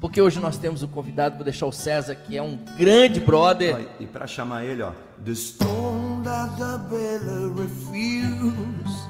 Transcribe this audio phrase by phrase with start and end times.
[0.00, 3.88] porque hoje nós temos o convidado, vou deixar o César, que é um grande brother.
[3.98, 4.92] E para chamar ele, ó,
[5.24, 9.08] The Stone that the Bella refuse.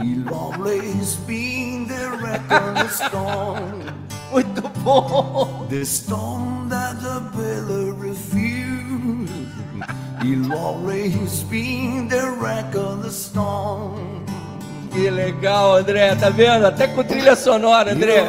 [0.00, 3.92] He'll always be the record stone.
[4.32, 5.66] Muito bom.
[5.68, 9.28] The stone that the Bella refuse.
[10.22, 14.24] He'll always be the record stone.
[14.92, 16.66] Que legal, André, tá vendo?
[16.66, 18.24] Até com trilha sonora, André.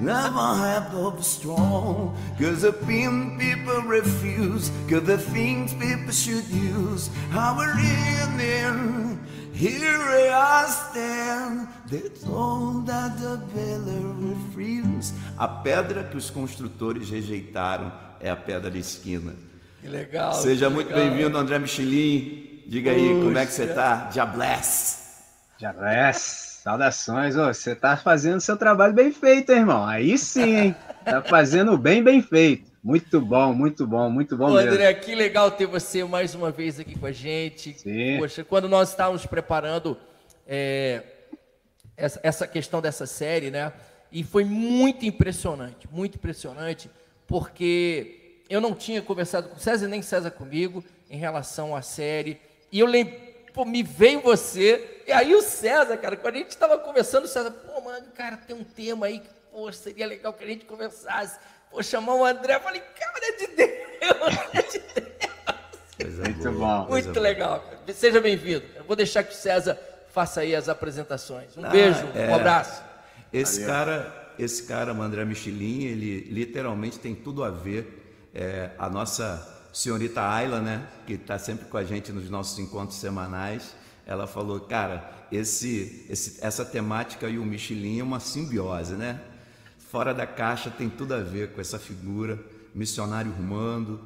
[0.00, 6.46] Never have to be strong, cause the things people refuse, cause the things people should
[6.48, 7.10] use.
[7.30, 9.20] How we're in
[9.60, 15.12] here I stand, that's all that the builder refuse.
[15.36, 19.34] A pedra que os construtores rejeitaram é a pedra da esquina.
[19.82, 20.32] Que legal.
[20.32, 22.62] Seja que muito bem-vindo, André Michelin.
[22.66, 23.24] Diga aí, Puxa.
[23.24, 24.08] como é que você tá?
[24.10, 24.98] Diabless.
[25.58, 26.39] Diabless.
[26.62, 29.86] Saudações, você tá fazendo seu trabalho bem feito, irmão.
[29.86, 30.76] Aí sim, hein?
[31.02, 32.70] Tá fazendo bem, bem feito.
[32.84, 34.72] Muito bom, muito bom, muito bom Ô, mesmo.
[34.72, 37.78] André, que legal ter você mais uma vez aqui com a gente.
[37.78, 38.18] Sim.
[38.18, 39.96] Poxa, quando nós estávamos preparando
[40.46, 41.02] é,
[41.96, 43.72] essa, essa questão dessa série, né?
[44.12, 46.90] E foi muito impressionante, muito impressionante,
[47.26, 52.38] porque eu não tinha conversado com César nem César comigo em relação à série.
[52.70, 53.29] E eu lembrei,
[53.60, 55.02] pô, me veio você.
[55.06, 58.38] E aí o César, cara, quando a gente estava conversando, o César, pô, mano, cara,
[58.38, 61.38] tem um tema aí que, pô, seria legal que a gente conversasse.
[61.70, 63.74] Pô, chamar o André, eu falei, cara, é de Deus,
[64.54, 64.78] é de
[65.98, 66.18] Deus.
[66.18, 66.86] Muito bom.
[66.88, 67.60] Muito legal.
[67.60, 67.92] Cara.
[67.92, 68.64] Seja bem-vindo.
[68.74, 71.54] Eu vou deixar que o César faça aí as apresentações.
[71.56, 72.28] Um ah, beijo, é...
[72.28, 72.82] um abraço.
[73.30, 73.74] Esse Valeu.
[73.74, 77.98] cara, esse cara, o André Michelin, ele literalmente tem tudo a ver.
[78.34, 82.98] É, a nossa senhorita Ayla, né, que está sempre com a gente nos nossos encontros
[82.98, 83.74] semanais,
[84.06, 89.20] ela falou, cara, esse, esse, essa temática e o Michelin é uma simbiose, né?
[89.78, 92.38] Fora da caixa tem tudo a ver com essa figura,
[92.74, 94.00] missionário rumando,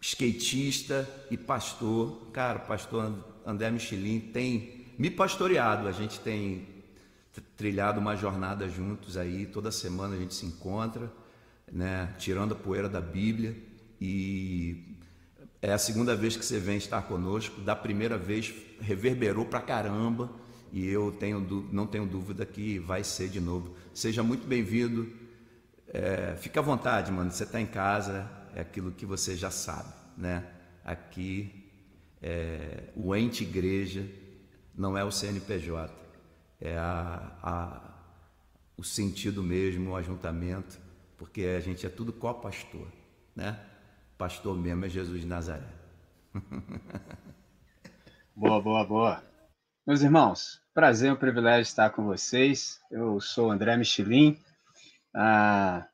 [0.00, 2.28] skatista e pastor.
[2.32, 3.12] Cara, o pastor
[3.44, 6.66] André Michelin tem me pastoreado, a gente tem
[7.56, 11.12] trilhado uma jornada juntos aí, toda semana a gente se encontra,
[11.70, 13.54] né, tirando a poeira da Bíblia
[14.00, 14.96] e
[15.60, 17.60] é a segunda vez que você vem estar conosco.
[17.60, 20.30] Da primeira vez reverberou pra caramba
[20.72, 21.40] e eu tenho,
[21.72, 23.74] não tenho dúvida que vai ser de novo.
[23.92, 25.10] Seja muito bem-vindo.
[25.88, 27.30] É, fica à vontade, mano.
[27.30, 30.46] Você está em casa, é aquilo que você já sabe, né?
[30.84, 31.70] Aqui,
[32.22, 34.08] é, o ente igreja
[34.74, 35.92] não é o CNPJ,
[36.60, 37.94] é a, a,
[38.76, 40.78] o sentido mesmo, o ajuntamento,
[41.16, 42.86] porque a gente é tudo co-pastor,
[43.34, 43.58] né?
[44.18, 45.68] Pastor mesmo é Jesus de Nazaré.
[48.34, 49.22] boa, boa, boa.
[49.86, 52.80] Meus irmãos, prazer e um privilégio estar com vocês.
[52.90, 54.36] Eu sou André Michelin.
[55.14, 55.86] Ah,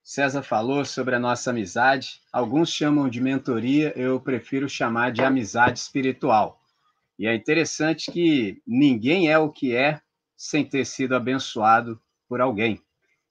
[0.00, 2.20] César falou sobre a nossa amizade.
[2.32, 6.62] Alguns chamam de mentoria, eu prefiro chamar de amizade espiritual.
[7.18, 10.00] E é interessante que ninguém é o que é
[10.36, 12.80] sem ter sido abençoado por alguém.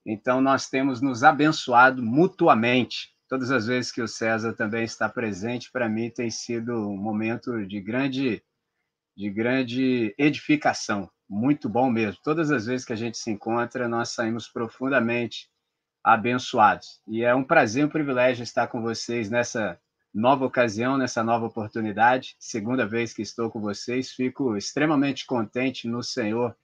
[0.04, 5.70] Então, nós temos nos abençoado mutuamente todas as vezes que o César também está presente,
[5.70, 8.42] para mim tem sido um momento de grande,
[9.16, 12.20] de grande edificação, muito bom mesmo.
[12.22, 15.48] Todas as vezes que a gente se encontra, nós saímos profundamente
[16.02, 17.00] abençoados.
[17.06, 19.78] E é um prazer, um privilégio estar com vocês nessa
[20.14, 22.36] nova ocasião, nessa nova oportunidade.
[22.38, 26.56] Segunda vez que estou com vocês, fico extremamente contente no Senhor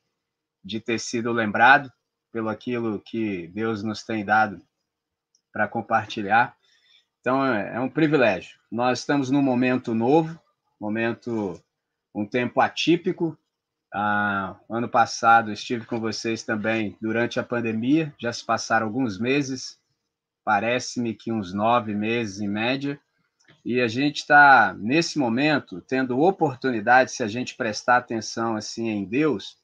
[0.65, 1.93] de ter sido lembrado
[2.31, 4.62] pelo aquilo que Deus nos tem dado
[5.52, 6.56] para compartilhar.
[7.20, 8.58] Então, é, é um privilégio.
[8.70, 10.40] Nós estamos num momento novo,
[10.80, 11.60] momento,
[12.14, 13.38] um tempo atípico.
[13.94, 19.78] Ah, ano passado estive com vocês também durante a pandemia, já se passaram alguns meses,
[20.42, 22.98] parece-me que uns nove meses em média,
[23.64, 29.04] e a gente está, nesse momento, tendo oportunidade, se a gente prestar atenção assim em
[29.04, 29.58] Deus,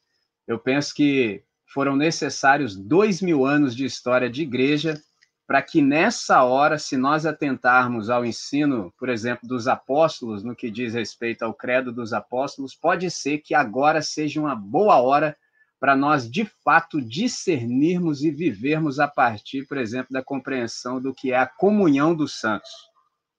[0.47, 5.01] eu penso que foram necessários dois mil anos de história de igreja
[5.49, 10.71] para que nessa hora, se nós atentarmos ao ensino, por exemplo, dos apóstolos, no que
[10.71, 15.35] diz respeito ao credo dos apóstolos, pode ser que agora seja uma boa hora
[15.81, 21.33] para nós, de fato, discernirmos e vivermos a partir, por exemplo, da compreensão do que
[21.33, 22.71] é a comunhão dos santos.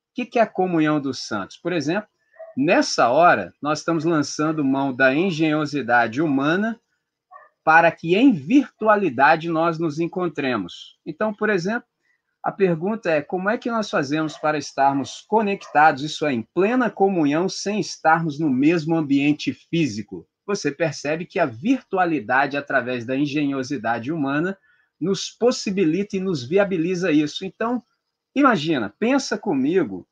[0.10, 1.58] O que é a comunhão dos santos?
[1.58, 2.10] Por exemplo,
[2.58, 6.80] nessa hora, nós estamos lançando mão da engenhosidade humana
[7.64, 10.98] para que em virtualidade nós nos encontremos.
[11.06, 11.88] Então, por exemplo,
[12.50, 16.90] a pergunta é: como é que nós fazemos para estarmos conectados, isso é, em plena
[16.90, 20.28] comunhão, sem estarmos no mesmo ambiente físico?
[20.50, 24.58] você percebe que a virtualidade, através da engenhosidade humana,
[25.00, 27.46] nos possibilita e nos viabiliza isso.
[27.46, 27.84] Então,
[28.36, 30.08] imagina, pensa comigo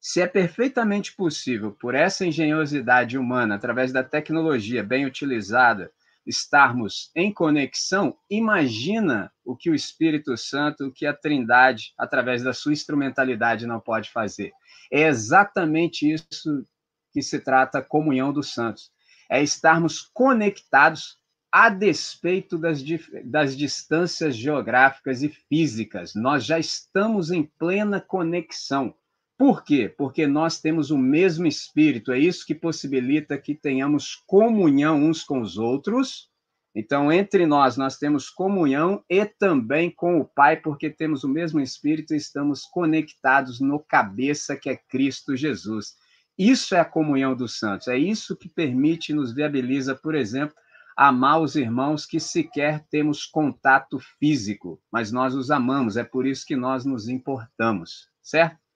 [0.00, 5.90] se é perfeitamente possível, por essa engenhosidade humana, através da tecnologia bem utilizada,
[6.28, 12.52] estarmos em conexão, imagina o que o Espírito Santo, o que a Trindade, através da
[12.52, 14.52] sua instrumentalidade, não pode fazer.
[14.92, 16.66] É exatamente isso
[17.10, 18.90] que se trata a comunhão dos santos.
[19.30, 21.18] É estarmos conectados
[21.50, 22.82] a despeito das,
[23.24, 26.14] das distâncias geográficas e físicas.
[26.14, 28.94] Nós já estamos em plena conexão.
[29.38, 29.88] Por quê?
[29.88, 35.40] Porque nós temos o mesmo espírito, é isso que possibilita que tenhamos comunhão uns com
[35.40, 36.28] os outros.
[36.74, 41.60] Então, entre nós, nós temos comunhão e também com o Pai, porque temos o mesmo
[41.60, 45.94] espírito e estamos conectados no cabeça que é Cristo Jesus.
[46.36, 50.56] Isso é a comunhão dos santos, é isso que permite, nos viabiliza, por exemplo,
[50.96, 56.44] amar os irmãos que sequer temos contato físico, mas nós os amamos, é por isso
[56.44, 58.67] que nós nos importamos, certo?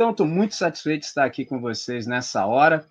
[0.00, 2.86] Então, estou muito satisfeito de estar aqui com vocês nessa hora.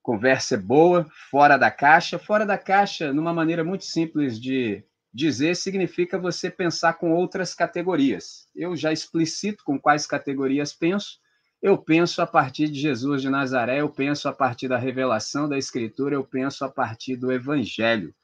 [0.00, 2.20] Conversa é boa, fora da caixa.
[2.20, 8.46] Fora da caixa, numa maneira muito simples de dizer, significa você pensar com outras categorias.
[8.54, 11.18] Eu já explicito com quais categorias penso.
[11.60, 15.58] Eu penso a partir de Jesus de Nazaré, eu penso a partir da revelação da
[15.58, 18.14] Escritura, eu penso a partir do Evangelho.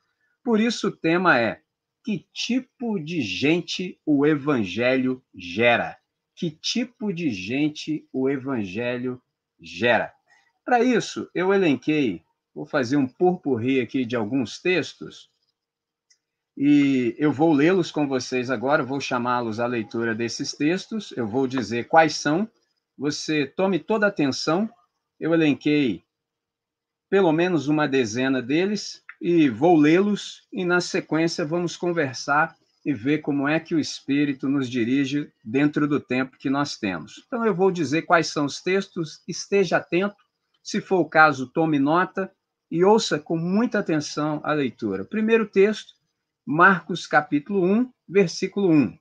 [0.44, 1.60] Por isso o tema é:
[2.04, 6.00] que tipo de gente o Evangelho gera?
[6.34, 9.20] Que tipo de gente o evangelho
[9.60, 10.12] gera.
[10.64, 12.22] Para isso, eu elenquei,
[12.54, 15.30] vou fazer um purpurri aqui de alguns textos,
[16.56, 21.46] e eu vou lê-los com vocês agora, vou chamá-los à leitura desses textos, eu vou
[21.46, 22.48] dizer quais são,
[22.96, 24.68] você tome toda atenção,
[25.18, 26.04] eu elenquei
[27.08, 33.18] pelo menos uma dezena deles, e vou lê-los, e na sequência vamos conversar e ver
[33.18, 37.22] como é que o Espírito nos dirige dentro do tempo que nós temos.
[37.26, 40.16] Então, eu vou dizer quais são os textos, esteja atento,
[40.62, 42.32] se for o caso, tome nota
[42.70, 45.04] e ouça com muita atenção a leitura.
[45.04, 45.94] Primeiro texto,
[46.44, 48.98] Marcos capítulo 1, versículo 1.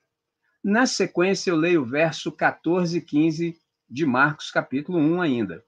[0.63, 3.57] Na sequência, eu leio o verso 14 e 15
[3.89, 5.63] de Marcos capítulo 1 ainda.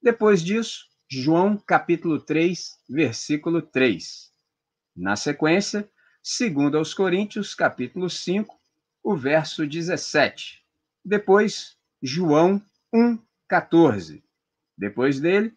[0.00, 4.30] Depois disso, João capítulo 3, versículo 3.
[4.96, 5.88] Na sequência,
[6.28, 8.58] Segundo aos Coríntios, capítulo 5,
[9.00, 10.60] o verso 17.
[11.04, 12.60] Depois, João
[12.92, 14.24] 1, 14.
[14.76, 15.54] Depois dele,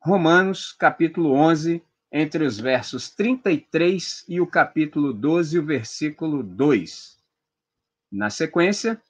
[0.00, 1.80] Romanos, capítulo 11,
[2.10, 7.16] entre os versos 33 e o capítulo 12, o versículo 2.
[8.10, 9.00] Na sequência,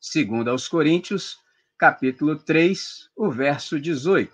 [0.00, 1.40] segundo aos Coríntios,
[1.76, 4.32] capítulo 3, o verso 18.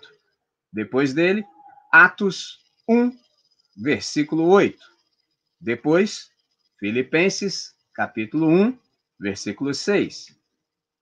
[0.71, 1.45] Depois dele,
[1.91, 2.57] Atos
[2.87, 3.11] 1,
[3.75, 4.98] versículo 8.
[5.59, 6.31] Depois,
[6.79, 8.79] Filipenses, capítulo 1,
[9.19, 10.33] versículo 6.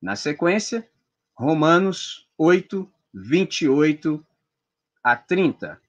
[0.01, 0.89] Na sequência,
[1.35, 4.25] Romanos 8, 28
[5.03, 5.79] a 30.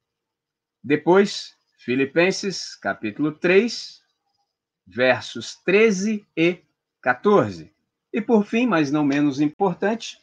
[0.84, 4.02] Depois, Filipenses, capítulo 3,
[4.86, 6.58] versos 13 e
[7.00, 7.72] 14.
[8.12, 10.18] E por fim, mas não menos importante,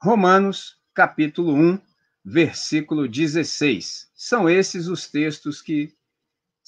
[0.00, 1.80] Romanos, capítulo 1,
[2.24, 4.08] versículo 16.
[4.14, 5.97] São esses os textos que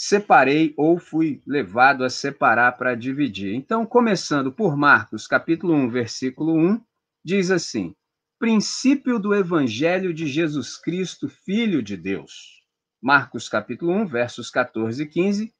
[0.02, 3.54] separei ou fui levado a separar para dividir.
[3.54, 6.80] Então, começando por Marcos, capítulo 1, versículo 1,
[7.22, 7.94] diz assim:
[8.38, 12.64] Princípio do evangelho de Jesus Cristo, filho de Deus.
[12.98, 15.54] Marcos capítulo 1, versos 14 e 15.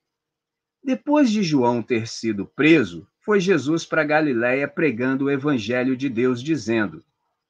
[0.83, 6.43] Depois de João ter sido preso, foi Jesus para Galiléia pregando o evangelho de Deus
[6.43, 7.05] dizendo: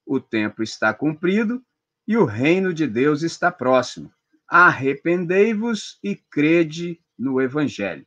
[0.05, 1.63] O tempo está cumprido
[2.05, 4.13] e o reino de Deus está próximo
[4.51, 8.05] arrependei-vos e crede no Evangelho.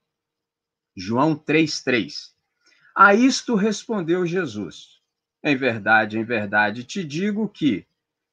[0.93, 2.33] João 3,3.
[2.93, 4.99] A isto respondeu Jesus:
[5.41, 7.87] Em verdade, em verdade te digo que,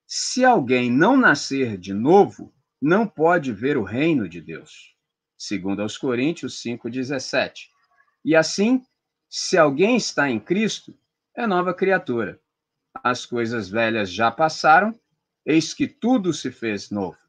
[0.06, 2.52] se alguém não nascer de novo,
[2.82, 4.96] não pode ver o reino de Deus.
[5.38, 7.68] Segundo aos Coríntios 5,17.
[8.24, 8.84] E assim,
[9.28, 10.98] se alguém está em Cristo,
[11.34, 12.40] é nova criatura.
[13.04, 14.98] As coisas velhas já passaram,
[15.46, 17.19] eis que tudo se fez novo.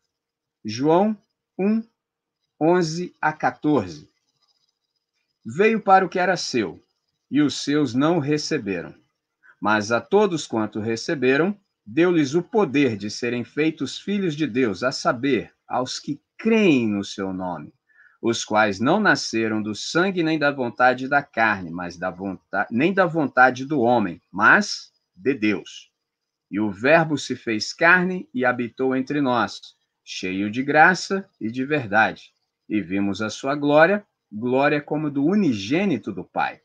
[0.63, 1.17] João
[1.57, 1.83] 1,
[2.61, 4.07] 11 a 14.
[5.43, 6.79] Veio para o que era seu,
[7.31, 8.93] e os seus não receberam.
[9.59, 14.91] Mas a todos quanto receberam, deu-lhes o poder de serem feitos filhos de Deus, a
[14.91, 17.73] saber, aos que creem no seu nome,
[18.21, 22.93] os quais não nasceram do sangue nem da vontade da carne, mas da vontade, nem
[22.93, 25.89] da vontade do homem, mas de Deus.
[26.51, 31.65] E o Verbo se fez carne e habitou entre nós cheio de graça e de
[31.65, 32.31] verdade.
[32.67, 36.61] E vimos a sua glória, glória como do unigênito do Pai.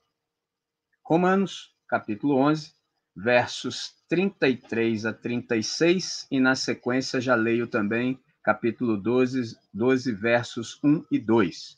[1.05, 2.73] Romanos, capítulo 11,
[3.15, 11.05] versos 33 a 36, e na sequência já leio também capítulo 12, 12 versos 1
[11.11, 11.77] e 2.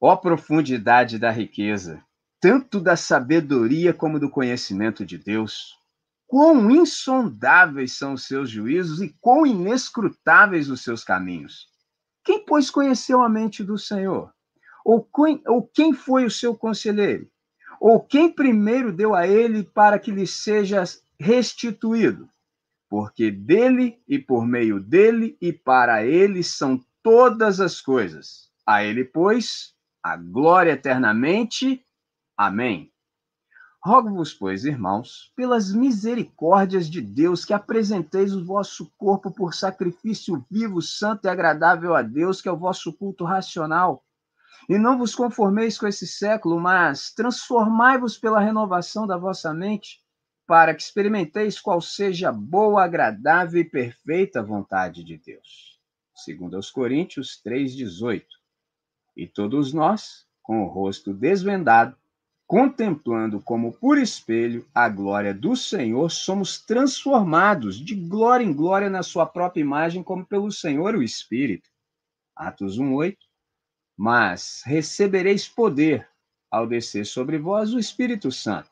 [0.00, 2.02] Ó profundidade da riqueza,
[2.40, 5.78] tanto da sabedoria como do conhecimento de Deus!
[6.34, 11.68] Quão insondáveis são os seus juízos e quão inescrutáveis os seus caminhos!
[12.24, 14.34] Quem, pois, conheceu a mente do Senhor?
[14.84, 17.30] Ou quem, ou quem foi o seu conselheiro?
[17.80, 20.82] Ou quem primeiro deu a ele para que lhe seja
[21.20, 22.28] restituído?
[22.88, 28.50] porque dele e por meio dele e para ele são todas as coisas.
[28.66, 31.84] A ele, pois, a glória eternamente.
[32.36, 32.93] Amém.
[33.86, 40.80] Rogo-vos, pois, irmãos, pelas misericórdias de Deus, que apresenteis o vosso corpo por sacrifício vivo,
[40.80, 44.02] santo e agradável a Deus, que é o vosso culto racional.
[44.70, 50.02] E não vos conformeis com esse século, mas transformai-vos pela renovação da vossa mente
[50.46, 55.78] para que experimenteis qual seja a boa, agradável e perfeita vontade de Deus.
[56.14, 58.24] Segundo aos Coríntios 3:18.
[59.14, 61.94] E todos nós, com o rosto desvendado,
[62.46, 69.02] contemplando como por espelho a glória do Senhor, somos transformados de glória em glória na
[69.02, 71.70] sua própria imagem, como pelo Senhor o Espírito.
[72.36, 73.16] Atos 1:8.
[73.96, 76.08] Mas recebereis poder
[76.50, 78.70] ao descer sobre vós o Espírito Santo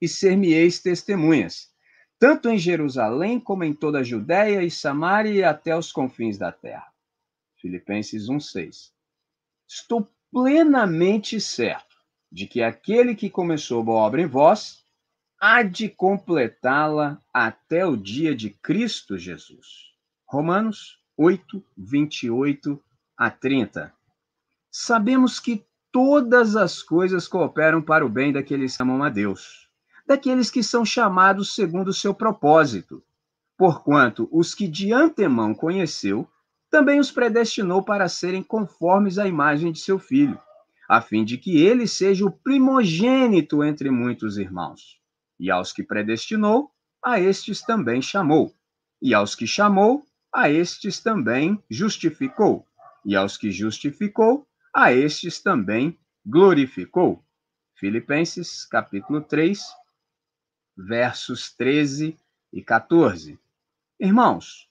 [0.00, 1.72] e ser-me-eis testemunhas,
[2.18, 6.52] tanto em Jerusalém como em toda a Judéia e Samaria e até os confins da
[6.52, 6.92] terra.
[7.60, 8.92] Filipenses 1:6.
[9.66, 11.93] Estou plenamente certo
[12.34, 14.84] de que aquele que começou a obra em vós
[15.40, 19.94] há de completá-la até o dia de Cristo Jesus.
[20.26, 22.82] Romanos 8, 28
[23.16, 23.94] a 30.
[24.70, 29.64] Sabemos que todas as coisas cooperam para o bem daqueles que amam a Deus
[30.06, 33.02] daqueles que são chamados segundo o seu propósito.
[33.56, 36.28] Porquanto os que de antemão conheceu,
[36.70, 40.38] também os predestinou para serem conformes à imagem de seu filho,
[40.88, 45.00] a fim de que ele seja o primogênito entre muitos irmãos.
[45.38, 46.70] E aos que predestinou,
[47.02, 48.54] a estes também chamou.
[49.00, 52.66] E aos que chamou, a estes também justificou.
[53.04, 57.22] E aos que justificou, a estes também glorificou.
[57.76, 59.60] Filipenses, capítulo 3,
[60.76, 62.16] versos 13
[62.52, 63.38] e 14.
[64.00, 64.68] Irmãos,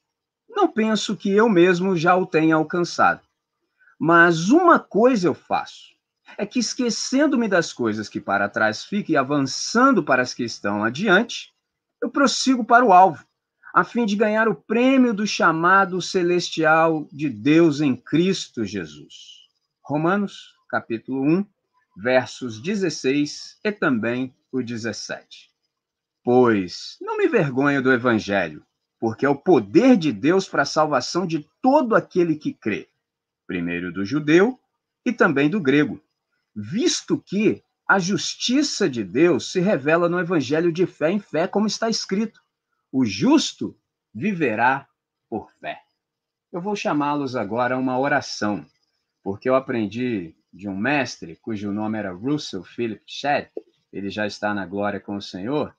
[0.50, 3.22] não penso que eu mesmo já o tenha alcançado.
[4.00, 5.93] Mas uma coisa eu faço,
[6.38, 10.84] é que esquecendo-me das coisas que para trás ficam e avançando para as que estão
[10.84, 11.54] adiante,
[12.02, 13.26] eu prossigo para o alvo,
[13.74, 19.44] a fim de ganhar o prêmio do chamado celestial de Deus em Cristo Jesus.
[19.84, 21.46] Romanos, capítulo 1,
[21.98, 25.52] versos 16 e também o 17.
[26.24, 28.66] Pois não me vergonho do evangelho,
[29.00, 32.88] porque é o poder de Deus para a salvação de todo aquele que crê,
[33.46, 34.60] primeiro do judeu
[35.06, 36.02] e também do grego,
[36.56, 41.68] visto que a justiça de Deus se revela no evangelho de fé em fé, como
[41.68, 42.42] está escrito:
[42.92, 43.78] o justo
[44.14, 44.88] viverá
[45.30, 45.82] por fé.
[46.52, 48.66] Eu vou chamá-los agora a uma oração,
[49.24, 53.50] porque eu aprendi de um mestre cujo nome era Russell Philip Shedd,
[53.92, 55.76] ele já está na glória com o Senhor,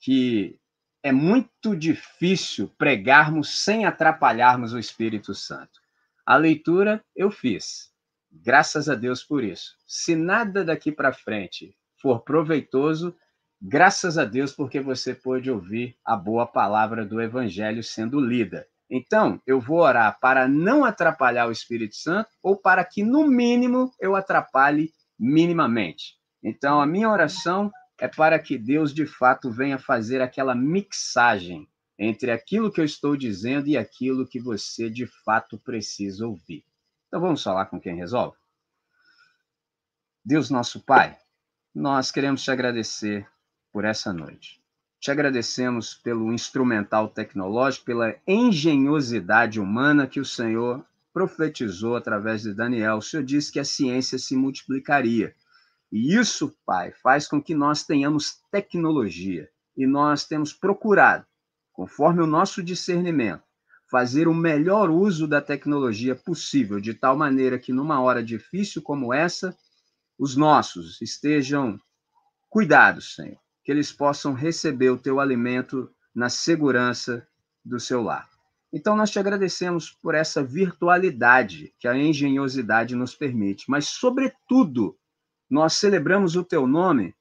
[0.00, 0.58] que
[1.02, 5.80] é muito difícil pregarmos sem atrapalharmos o Espírito Santo.
[6.26, 7.92] A leitura eu fiz.
[8.30, 9.76] Graças a Deus por isso.
[9.86, 13.14] Se nada daqui para frente for proveitoso,
[13.60, 18.66] graças a Deus porque você pôde ouvir a boa palavra do evangelho sendo lida.
[18.90, 23.92] Então, eu vou orar para não atrapalhar o Espírito Santo ou para que no mínimo
[24.00, 26.16] eu atrapalhe minimamente.
[26.42, 27.70] Então, a minha oração
[28.00, 31.68] é para que Deus de fato venha fazer aquela mixagem
[31.98, 36.64] entre aquilo que eu estou dizendo e aquilo que você de fato precisa ouvir.
[37.08, 38.36] Então vamos falar com quem resolve?
[40.22, 41.16] Deus nosso Pai,
[41.74, 43.26] nós queremos te agradecer
[43.72, 44.62] por essa noite.
[45.00, 52.96] Te agradecemos pelo instrumental tecnológico, pela engenhosidade humana que o Senhor profetizou através de Daniel.
[52.96, 55.34] O Senhor disse que a ciência se multiplicaria.
[55.90, 61.24] E isso, Pai, faz com que nós tenhamos tecnologia e nós temos procurado,
[61.72, 63.47] conforme o nosso discernimento,
[63.90, 69.12] fazer o melhor uso da tecnologia possível, de tal maneira que numa hora difícil como
[69.12, 69.56] essa,
[70.18, 71.80] os nossos estejam
[72.48, 77.26] cuidados, Senhor, que eles possam receber o teu alimento na segurança
[77.64, 78.28] do seu lar.
[78.72, 84.98] Então, nós te agradecemos por essa virtualidade que a engenhosidade nos permite, mas, sobretudo,
[85.48, 87.14] nós celebramos o teu nome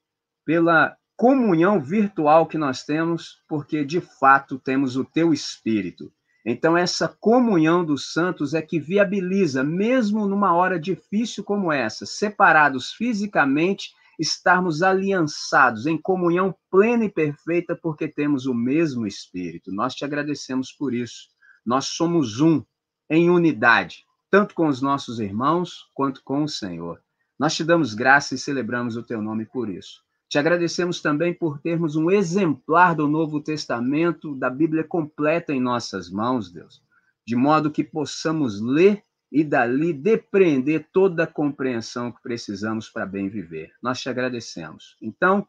[0.45, 6.11] pela comunhão virtual que nós temos, porque de fato temos o teu espírito.
[6.49, 12.93] Então, essa comunhão dos santos é que viabiliza, mesmo numa hora difícil como essa, separados
[12.93, 19.73] fisicamente, estarmos aliançados em comunhão plena e perfeita, porque temos o mesmo espírito.
[19.73, 21.27] Nós te agradecemos por isso.
[21.65, 22.63] Nós somos um,
[23.09, 27.01] em unidade, tanto com os nossos irmãos quanto com o Senhor.
[27.37, 30.06] Nós te damos graça e celebramos o teu nome por isso.
[30.29, 36.09] Te agradecemos também por termos um exemplar do Novo Testamento, da Bíblia completa em nossas
[36.09, 36.83] mãos, Deus,
[37.25, 43.29] de modo que possamos ler e dali depreender toda a compreensão que precisamos para bem
[43.29, 43.71] viver.
[43.81, 44.97] Nós te agradecemos.
[45.01, 45.47] Então,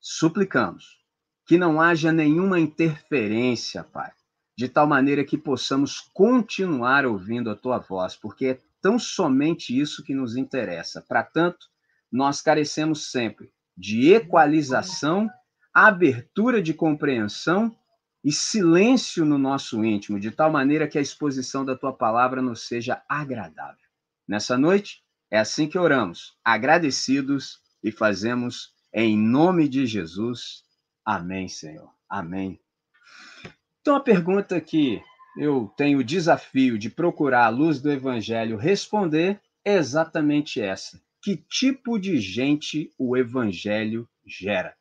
[0.00, 1.00] suplicamos
[1.44, 4.12] que não haja nenhuma interferência, Pai,
[4.56, 10.04] de tal maneira que possamos continuar ouvindo a tua voz, porque é tão somente isso
[10.04, 11.02] que nos interessa.
[11.02, 11.66] Para tanto,
[12.10, 15.28] nós carecemos sempre de equalização,
[15.72, 17.74] abertura de compreensão
[18.24, 22.66] e silêncio no nosso íntimo, de tal maneira que a exposição da tua palavra nos
[22.66, 23.84] seja agradável.
[24.26, 30.62] Nessa noite, é assim que oramos, agradecidos e fazemos em nome de Jesus.
[31.04, 31.90] Amém, Senhor.
[32.08, 32.58] Amém.
[33.80, 35.02] Então, a pergunta que
[35.36, 41.38] eu tenho o desafio de procurar a luz do Evangelho responder é exatamente essa: que
[41.38, 44.76] tipo de gente o Evangelho gera?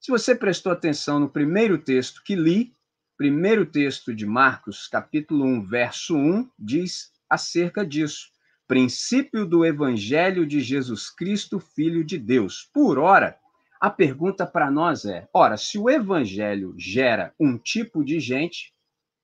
[0.00, 2.74] Se você prestou atenção no primeiro texto que li,
[3.14, 8.30] primeiro texto de Marcos, capítulo 1, verso 1, diz acerca disso.
[8.66, 12.70] Princípio do Evangelho de Jesus Cristo, Filho de Deus.
[12.72, 13.38] Por ora,
[13.78, 18.72] a pergunta para nós é: ora, se o evangelho gera um tipo de gente,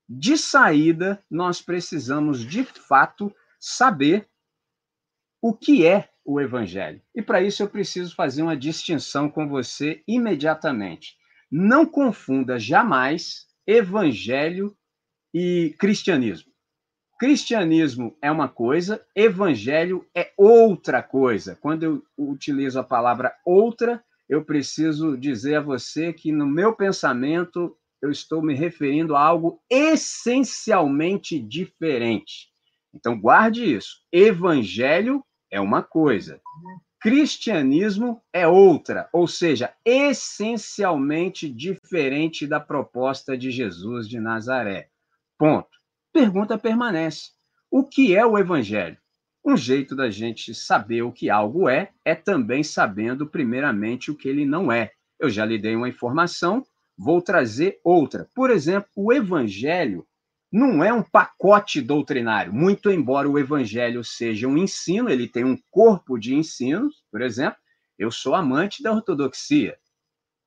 [0.07, 4.29] de saída nós precisamos de fato saber
[5.41, 7.01] o que é o evangelho.
[7.15, 11.17] E para isso eu preciso fazer uma distinção com você imediatamente.
[11.51, 14.77] Não confunda jamais evangelho
[15.33, 16.53] e cristianismo.
[17.19, 21.57] Cristianismo é uma coisa, evangelho é outra coisa.
[21.57, 27.75] Quando eu utilizo a palavra outra, eu preciso dizer a você que no meu pensamento
[28.03, 32.51] eu estou me referindo a algo essencialmente diferente.
[32.95, 34.03] Então guarde isso.
[34.13, 36.41] Evangelho é uma coisa,
[37.01, 44.89] cristianismo é outra, ou seja, essencialmente diferente da proposta de Jesus de Nazaré.
[45.39, 45.69] Ponto.
[46.13, 47.31] Pergunta permanece:
[47.71, 48.99] o que é o evangelho?
[49.45, 54.29] Um jeito da gente saber o que algo é, é também sabendo, primeiramente, o que
[54.29, 54.91] ele não é.
[55.19, 56.65] Eu já lhe dei uma informação,
[56.97, 58.29] vou trazer outra.
[58.35, 60.07] Por exemplo, o evangelho
[60.51, 65.59] não é um pacote doutrinário, muito embora o evangelho seja um ensino, ele tem um
[65.71, 67.59] corpo de ensinos, por exemplo,
[67.99, 69.77] eu sou amante da ortodoxia.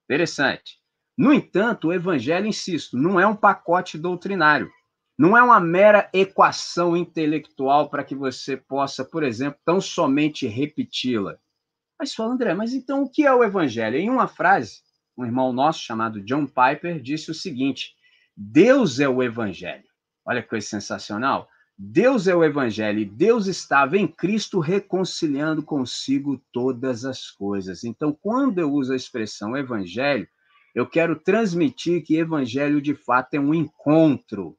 [0.06, 0.80] Interessante.
[1.18, 4.72] No entanto, o evangelho, insisto, não é um pacote doutrinário.
[5.18, 11.38] Não é uma mera equação intelectual para que você possa, por exemplo, tão somente repeti-la.
[12.00, 13.98] Mas fala, André, mas então o que é o evangelho?
[13.98, 14.82] Em uma frase,
[15.16, 17.94] um irmão nosso chamado John Piper disse o seguinte:
[18.36, 19.91] Deus é o evangelho.
[20.26, 21.50] Olha que coisa sensacional.
[21.78, 27.84] Deus é o evangelho e Deus estava em Cristo reconciliando consigo todas as coisas.
[27.84, 30.28] Então, quando eu uso a expressão evangelho,
[30.76, 34.58] eu quero transmitir que evangelho de fato é um encontro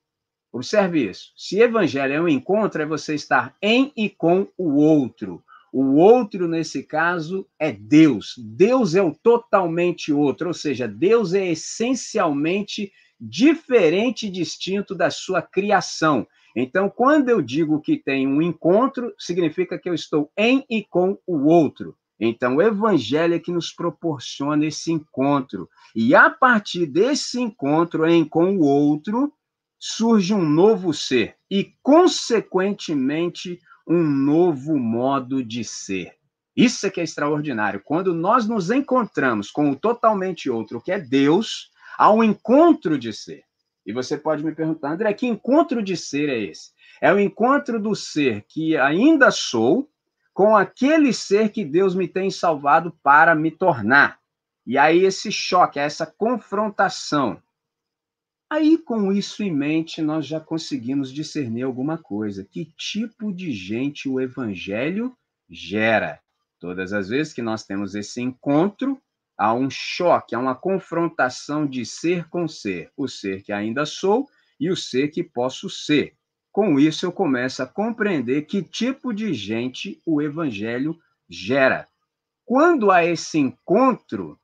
[0.53, 1.33] Observe isso.
[1.35, 5.42] Se evangelho é um encontro, é você estar em e com o outro.
[5.72, 8.35] O outro, nesse caso, é Deus.
[8.37, 12.92] Deus é o totalmente outro, ou seja, Deus é essencialmente
[13.24, 16.26] diferente e distinto da sua criação.
[16.56, 21.16] Então, quando eu digo que tem um encontro, significa que eu estou em e com
[21.24, 21.96] o outro.
[22.18, 25.68] Então, o evangelho é que nos proporciona esse encontro.
[25.94, 29.32] E a partir desse encontro em com o outro,
[29.78, 36.12] surge um novo ser e, consequentemente, um novo modo de ser.
[36.56, 37.80] Isso é que é extraordinário.
[37.85, 43.12] Quando nós nos encontramos com o totalmente outro, que é Deus, há um encontro de
[43.12, 43.42] ser.
[43.85, 46.70] E você pode me perguntar, André, que encontro de ser é esse?
[47.00, 49.88] É o encontro do ser que ainda sou
[50.33, 54.18] com aquele ser que Deus me tem salvado para me tornar.
[54.64, 57.42] E aí esse choque, essa confrontação
[58.52, 62.44] Aí, com isso em mente, nós já conseguimos discernir alguma coisa.
[62.44, 65.16] Que tipo de gente o evangelho
[65.48, 66.20] gera?
[66.61, 69.00] Todas as vezes que nós temos esse encontro,
[69.42, 72.92] há um choque, há uma confrontação de ser com ser.
[72.96, 74.28] O ser que ainda sou
[74.61, 76.14] e o ser que posso ser.
[76.52, 80.96] Com isso, eu começo a compreender que tipo de gente o evangelho
[81.28, 81.88] gera.
[82.44, 84.38] Quando há esse encontro,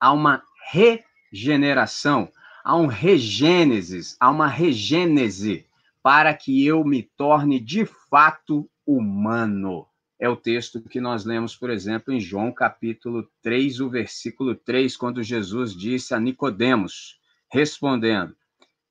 [0.00, 2.32] há uma regeneração,
[2.64, 5.66] há um regênesis, há uma regênese
[6.02, 9.86] para que eu me torne de fato humano.
[10.18, 14.96] É o texto que nós lemos, por exemplo, em João capítulo 3, o versículo 3,
[14.96, 18.34] quando Jesus disse a Nicodemos, respondendo: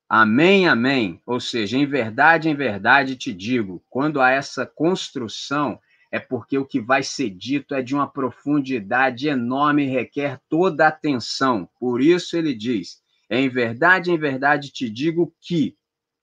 [0.07, 1.19] Amém, amém.
[1.25, 5.79] Ou seja, em verdade, em verdade te digo, quando há essa construção,
[6.11, 10.85] é porque o que vai ser dito é de uma profundidade enorme e requer toda
[10.85, 11.67] a atenção.
[11.79, 15.75] Por isso ele diz: Em verdade, em verdade te digo que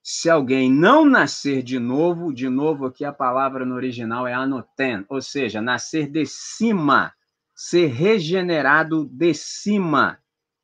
[0.03, 5.05] se alguém não nascer de novo, de novo aqui a palavra no original é anoten,
[5.07, 7.13] ou seja, nascer de cima,
[7.55, 10.19] ser regenerado de cima,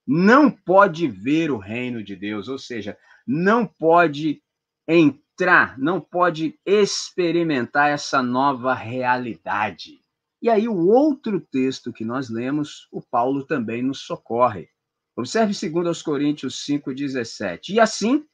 [0.05, 4.41] não pode ver o reino de Deus, ou seja, não pode
[4.85, 10.01] entrar, não pode experimentar essa nova realidade.
[10.41, 14.67] E aí, o outro texto que nós lemos, o Paulo também nos socorre.
[15.15, 17.69] Observe 2 Coríntios 5,17.
[17.69, 18.25] E assim,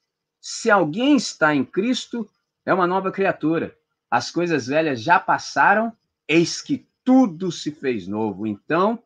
[0.47, 2.29] se alguém está em Cristo,
[2.63, 3.75] é uma nova criatura.
[4.11, 5.91] As coisas velhas já passaram,
[6.27, 8.45] eis que tudo se fez novo.
[8.45, 9.01] Então,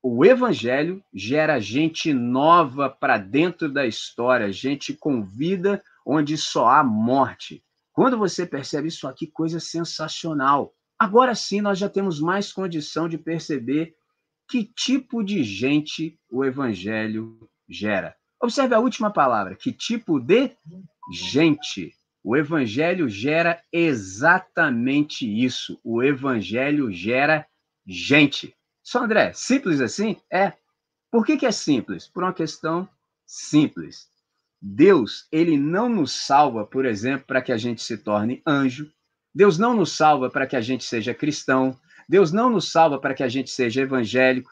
[0.00, 6.84] o evangelho gera gente nova para dentro da história, gente com vida onde só há
[6.84, 7.60] morte.
[7.92, 10.72] Quando você percebe isso aqui, coisa sensacional.
[10.96, 13.96] Agora sim, nós já temos mais condição de perceber
[14.48, 18.14] que tipo de gente o evangelho gera.
[18.42, 20.50] Observe a última palavra, que tipo de
[21.12, 21.94] gente.
[22.24, 25.78] O evangelho gera exatamente isso.
[25.84, 27.46] O evangelho gera
[27.86, 28.52] gente.
[28.82, 30.16] Só André, simples assim?
[30.30, 30.52] É.
[31.08, 32.08] Por que, que é simples?
[32.08, 32.88] Por uma questão
[33.24, 34.08] simples.
[34.60, 38.90] Deus, ele não nos salva, por exemplo, para que a gente se torne anjo.
[39.32, 41.78] Deus não nos salva para que a gente seja cristão.
[42.08, 44.50] Deus não nos salva para que a gente seja evangélico.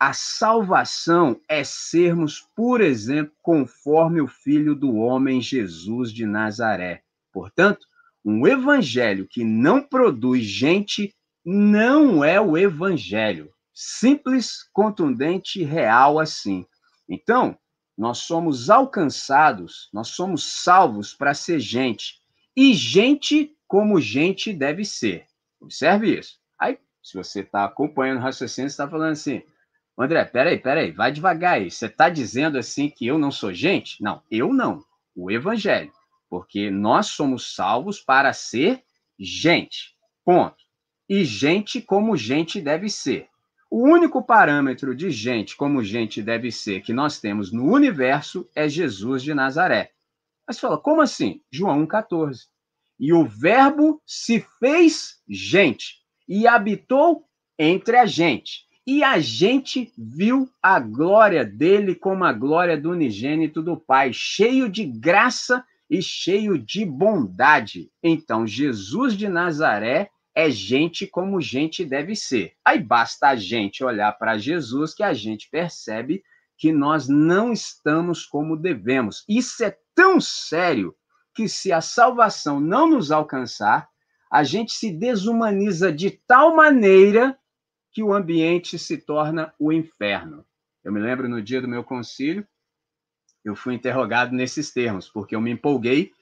[0.00, 7.02] A salvação é sermos, por exemplo, conforme o Filho do Homem Jesus de Nazaré.
[7.30, 7.86] Portanto,
[8.24, 16.66] um evangelho que não produz gente não é o evangelho simples, contundente, real assim.
[17.08, 17.56] Então,
[17.96, 22.20] nós somos alcançados, nós somos salvos para ser gente.
[22.56, 25.26] E gente como gente deve ser.
[25.60, 26.38] Observe isso.
[26.58, 29.42] Aí, se você está acompanhando o raciocínio, você está falando assim,
[30.02, 31.70] André, peraí, peraí, vai devagar aí.
[31.70, 34.02] Você está dizendo assim que eu não sou gente?
[34.02, 34.84] Não, eu não.
[35.14, 35.92] O Evangelho.
[36.28, 38.82] Porque nós somos salvos para ser
[39.18, 39.94] gente.
[40.24, 40.56] Ponto.
[41.08, 43.28] E gente como gente deve ser.
[43.70, 48.68] O único parâmetro de gente como gente deve ser que nós temos no universo é
[48.68, 49.92] Jesus de Nazaré.
[50.46, 51.42] Mas fala, como assim?
[51.50, 52.46] João 1,14.
[52.98, 57.24] E o Verbo se fez gente e habitou
[57.58, 58.69] entre a gente.
[58.92, 64.68] E a gente viu a glória dele como a glória do unigênito do Pai, cheio
[64.68, 67.88] de graça e cheio de bondade.
[68.02, 72.54] Então, Jesus de Nazaré é gente como gente deve ser.
[72.64, 76.24] Aí basta a gente olhar para Jesus que a gente percebe
[76.58, 79.24] que nós não estamos como devemos.
[79.28, 80.96] Isso é tão sério
[81.32, 83.88] que se a salvação não nos alcançar,
[84.32, 87.38] a gente se desumaniza de tal maneira
[87.92, 90.44] que o ambiente se torna o inferno.
[90.84, 92.46] Eu me lembro no dia do meu concílio,
[93.44, 96.12] eu fui interrogado nesses termos, porque eu me empolguei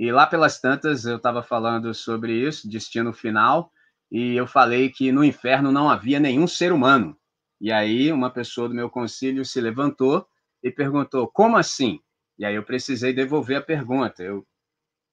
[0.00, 3.70] e lá pelas tantas eu estava falando sobre isso, destino final,
[4.10, 7.14] e eu falei que no inferno não havia nenhum ser humano.
[7.60, 10.26] E aí uma pessoa do meu concílio se levantou
[10.62, 12.00] e perguntou: "Como assim?"
[12.38, 14.22] E aí eu precisei devolver a pergunta.
[14.22, 14.46] Eu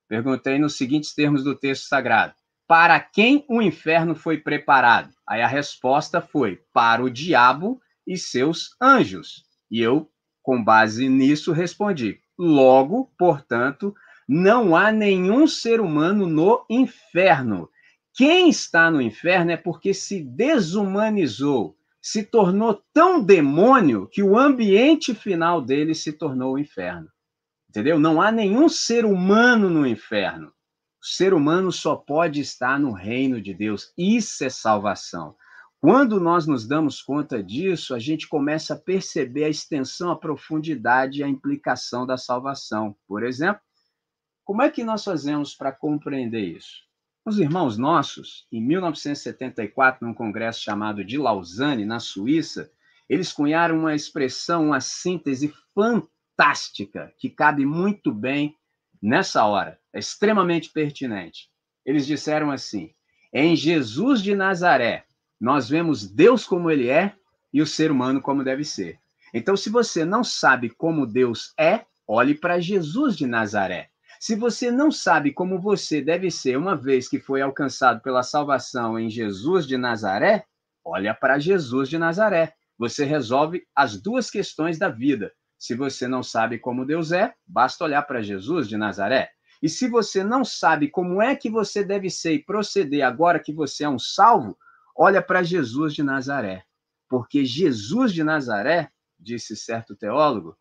[0.07, 2.35] perguntei nos seguintes termos do texto sagrado:
[2.67, 5.13] Para quem o inferno foi preparado?
[5.25, 9.45] Aí a resposta foi: Para o diabo e seus anjos.
[9.71, 10.09] E eu,
[10.43, 13.95] com base nisso, respondi: Logo, portanto,
[14.27, 17.69] não há nenhum ser humano no inferno.
[18.13, 25.13] Quem está no inferno é porque se desumanizou, se tornou tão demônio que o ambiente
[25.13, 27.07] final dele se tornou o inferno.
[27.69, 27.99] Entendeu?
[27.99, 30.51] Não há nenhum ser humano no inferno.
[31.09, 33.93] Ser humano só pode estar no reino de Deus.
[33.97, 35.35] Isso é salvação.
[35.79, 41.19] Quando nós nos damos conta disso, a gente começa a perceber a extensão, a profundidade
[41.19, 42.93] e a implicação da salvação.
[43.07, 43.61] Por exemplo,
[44.43, 46.83] como é que nós fazemos para compreender isso?
[47.25, 52.69] Os irmãos nossos, em 1974, num congresso chamado de Lausanne, na Suíça,
[53.07, 58.57] eles cunharam uma expressão, uma síntese fantástica que cabe muito bem
[59.01, 61.49] nessa hora, é extremamente pertinente.
[61.85, 62.91] Eles disseram assim:
[63.33, 65.05] em Jesus de Nazaré,
[65.39, 67.13] nós vemos Deus como ele é
[67.53, 68.99] e o ser humano como deve ser.
[69.33, 73.89] Então, se você não sabe como Deus é, olhe para Jesus de Nazaré.
[74.19, 78.97] Se você não sabe como você deve ser uma vez que foi alcançado pela salvação
[78.97, 80.45] em Jesus de Nazaré,
[80.83, 82.53] olha para Jesus de Nazaré.
[82.79, 85.31] Você resolve as duas questões da vida.
[85.57, 89.31] Se você não sabe como Deus é, basta olhar para Jesus de Nazaré.
[89.61, 93.51] E se você não sabe como é que você deve ser e proceder agora que
[93.51, 94.57] você é um salvo,
[94.95, 96.63] olha para Jesus de Nazaré.
[97.09, 100.55] Porque Jesus de Nazaré, disse certo teólogo,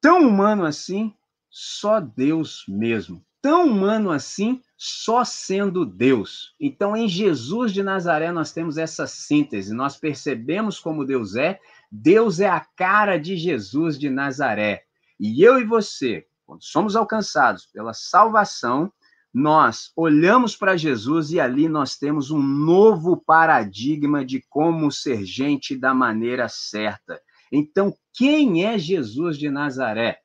[0.00, 1.14] tão humano assim,
[1.48, 3.24] só Deus mesmo.
[3.40, 6.54] Tão humano assim, só sendo Deus.
[6.58, 9.74] Então, em Jesus de Nazaré, nós temos essa síntese.
[9.74, 11.60] Nós percebemos como Deus é.
[11.96, 14.82] Deus é a cara de Jesus de Nazaré.
[15.18, 18.92] E eu e você, quando somos alcançados pela salvação,
[19.32, 25.76] nós olhamos para Jesus e ali nós temos um novo paradigma de como ser gente
[25.76, 27.20] da maneira certa.
[27.52, 30.18] Então, quem é Jesus de Nazaré?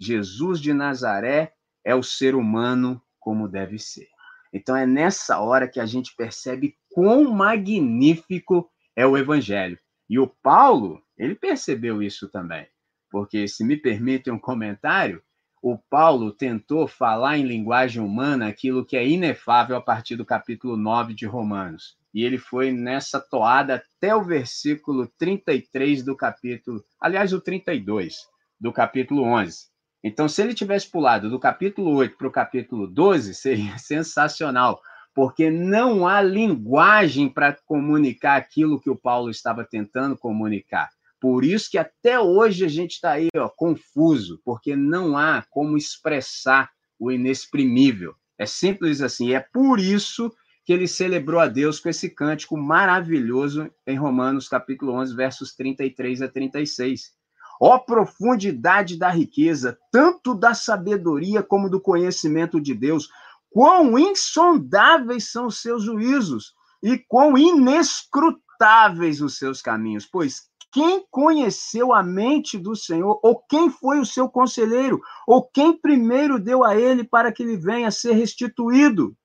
[0.00, 1.52] Jesus de Nazaré
[1.84, 4.08] é o ser humano como deve ser.
[4.54, 9.78] Então, é nessa hora que a gente percebe quão magnífico é o evangelho.
[10.08, 12.66] E o Paulo, ele percebeu isso também.
[13.10, 15.22] Porque, se me permitem um comentário,
[15.62, 20.76] o Paulo tentou falar em linguagem humana aquilo que é inefável a partir do capítulo
[20.76, 21.96] 9 de Romanos.
[22.12, 28.16] E ele foi nessa toada até o versículo 33 do capítulo, aliás, o 32
[28.60, 29.68] do capítulo 11.
[30.04, 34.82] Então, se ele tivesse pulado do capítulo 8 para o capítulo 12, seria sensacional,
[35.14, 40.90] porque não há linguagem para comunicar aquilo que o Paulo estava tentando comunicar.
[41.20, 45.76] Por isso que até hoje a gente está aí ó, confuso, porque não há como
[45.76, 48.14] expressar o inexprimível.
[48.36, 49.32] É simples assim.
[49.32, 50.32] É por isso
[50.64, 56.22] que ele celebrou a Deus com esse cântico maravilhoso em Romanos capítulo 11, versos 33
[56.22, 57.12] a 36.
[57.60, 63.08] Ó profundidade da riqueza, tanto da sabedoria como do conhecimento de Deus,
[63.54, 71.94] quão insondáveis são os seus juízos e quão inescrutáveis os seus caminhos, pois quem conheceu
[71.94, 76.76] a mente do Senhor, ou quem foi o seu conselheiro, ou quem primeiro deu a
[76.76, 79.16] ele para que ele venha a ser restituído?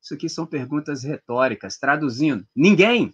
[0.00, 1.76] Isso aqui são perguntas retóricas.
[1.76, 3.12] Traduzindo, ninguém.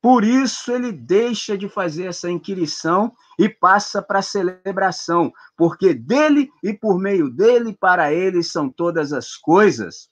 [0.00, 6.50] Por isso ele deixa de fazer essa inquirição e passa para a celebração, porque dele
[6.62, 10.08] e por meio dele, para ele são todas as coisas.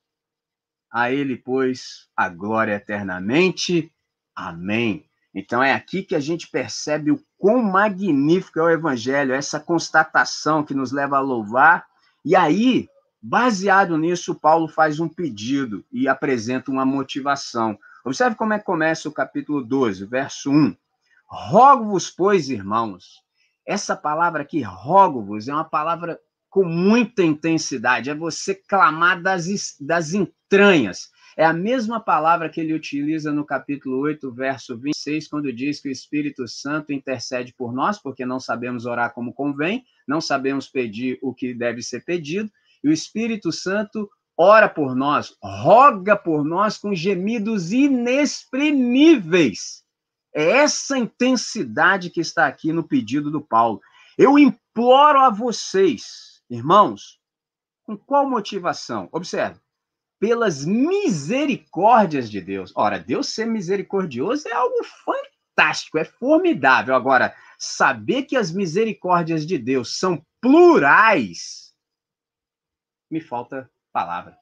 [0.91, 3.93] A ele, pois, a glória eternamente.
[4.35, 5.09] Amém.
[5.33, 10.65] Então é aqui que a gente percebe o quão magnífico é o evangelho, essa constatação
[10.65, 11.87] que nos leva a louvar.
[12.25, 12.89] E aí,
[13.21, 17.79] baseado nisso, Paulo faz um pedido e apresenta uma motivação.
[18.07, 20.77] Observe como é que começa o capítulo 12, verso 1.
[21.27, 23.21] Rogo-vos, pois, irmãos.
[23.67, 26.17] Essa palavra aqui, rogo-vos, é uma palavra
[26.49, 29.49] com muita intensidade, é você clamar das,
[29.81, 31.11] das entranhas.
[31.37, 35.89] É a mesma palavra que ele utiliza no capítulo 8, verso 26, quando diz que
[35.89, 41.19] o Espírito Santo intercede por nós, porque não sabemos orar como convém, não sabemos pedir
[41.21, 42.49] o que deve ser pedido,
[42.85, 49.83] e o Espírito Santo ora por nós, roga por nós com gemidos inexprimíveis.
[50.35, 53.81] É essa intensidade que está aqui no pedido do Paulo.
[54.19, 57.19] Eu imploro a vocês, irmãos,
[57.85, 59.09] com qual motivação?
[59.13, 59.59] Observe
[60.19, 62.73] pelas misericórdias de Deus.
[62.75, 66.95] Ora, Deus ser misericordioso é algo fantástico, é formidável.
[66.95, 71.75] Agora, saber que as misericórdias de Deus são plurais,
[73.11, 74.37] me falta palavra.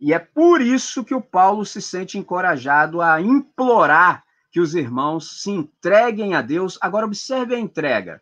[0.00, 5.40] E é por isso que o Paulo se sente encorajado a implorar que os irmãos
[5.40, 6.76] se entreguem a Deus.
[6.80, 8.20] Agora, observe a entrega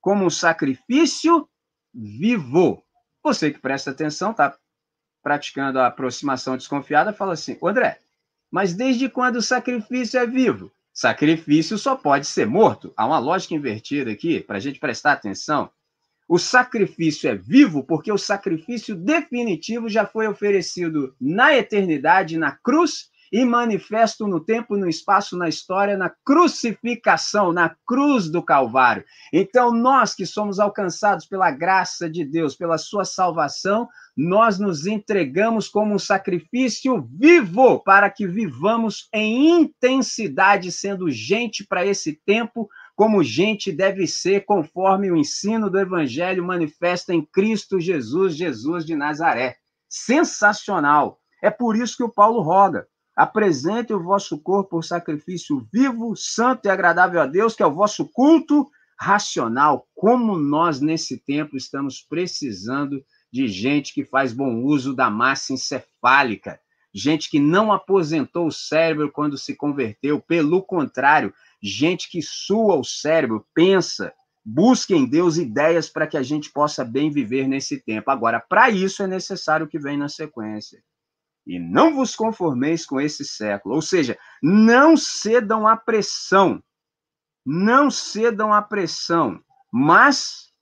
[0.00, 1.46] como um sacrifício
[1.92, 2.82] vivo.
[3.22, 4.56] Você que presta atenção, tá
[5.22, 8.00] praticando a aproximação desconfiada, fala assim: André,
[8.50, 10.72] mas desde quando o sacrifício é vivo?
[10.94, 12.90] Sacrifício só pode ser morto.
[12.96, 15.70] Há uma lógica invertida aqui, para a gente prestar atenção.
[16.28, 23.10] O sacrifício é vivo porque o sacrifício definitivo já foi oferecido na eternidade, na cruz,
[23.32, 29.04] e manifesto no tempo, no espaço, na história, na crucificação, na cruz do Calvário.
[29.32, 35.68] Então, nós que somos alcançados pela graça de Deus, pela sua salvação, nós nos entregamos
[35.68, 43.22] como um sacrifício vivo para que vivamos em intensidade, sendo gente para esse tempo, como
[43.22, 49.58] gente deve ser, conforme o ensino do Evangelho manifesta em Cristo Jesus, Jesus de Nazaré.
[49.86, 51.20] Sensacional!
[51.42, 56.66] É por isso que o Paulo roga: apresente o vosso corpo por sacrifício vivo, santo
[56.66, 58.66] e agradável a Deus, que é o vosso culto
[58.98, 59.86] racional.
[59.94, 66.58] Como nós, nesse tempo, estamos precisando de gente que faz bom uso da massa encefálica,
[66.94, 71.34] gente que não aposentou o cérebro quando se converteu, pelo contrário,
[71.66, 74.12] gente que sua o cérebro, pensa,
[74.44, 78.10] busca em Deus ideias para que a gente possa bem viver nesse tempo.
[78.10, 80.82] Agora, para isso é necessário o que vem na sequência.
[81.46, 86.62] E não vos conformeis com esse século, ou seja, não cedam à pressão,
[87.44, 89.40] não cedam à pressão,
[89.72, 90.52] mas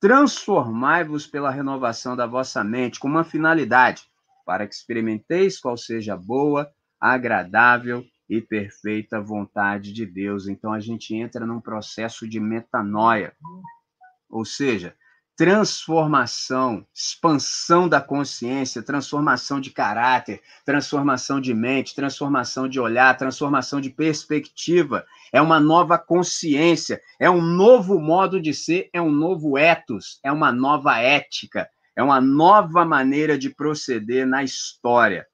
[0.00, 4.04] transformai-vos pela renovação da vossa mente com uma finalidade,
[4.44, 10.48] para que experimenteis qual seja boa, agradável e perfeita vontade de Deus.
[10.48, 13.34] Então a gente entra num processo de metanoia,
[14.28, 14.96] ou seja,
[15.36, 23.90] transformação, expansão da consciência, transformação de caráter, transformação de mente, transformação de olhar, transformação de
[23.90, 25.04] perspectiva.
[25.32, 30.30] É uma nova consciência, é um novo modo de ser, é um novo ethos, é
[30.30, 35.26] uma nova ética, é uma nova maneira de proceder na história.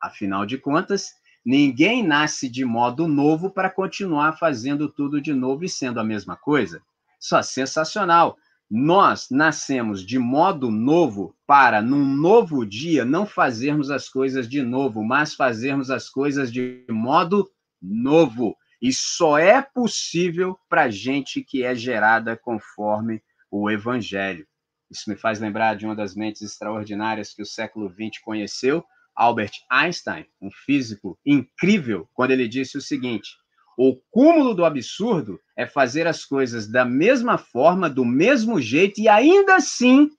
[0.00, 1.12] Afinal de contas,
[1.44, 6.36] ninguém nasce de modo novo para continuar fazendo tudo de novo e sendo a mesma
[6.36, 6.82] coisa.
[7.18, 8.38] Só sensacional
[8.70, 15.04] nós nascemos de modo novo para, num novo dia, não fazermos as coisas de novo,
[15.04, 18.56] mas fazermos as coisas de modo novo.
[18.80, 24.46] E só é possível para gente que é gerada conforme o Evangelho.
[24.90, 28.84] Isso me faz lembrar de uma das mentes extraordinárias que o século XX conheceu,
[29.16, 33.30] Albert Einstein, um físico incrível, quando ele disse o seguinte:
[33.76, 39.08] o cúmulo do absurdo é fazer as coisas da mesma forma, do mesmo jeito e
[39.08, 40.10] ainda assim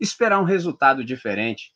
[0.00, 1.72] esperar um resultado diferente.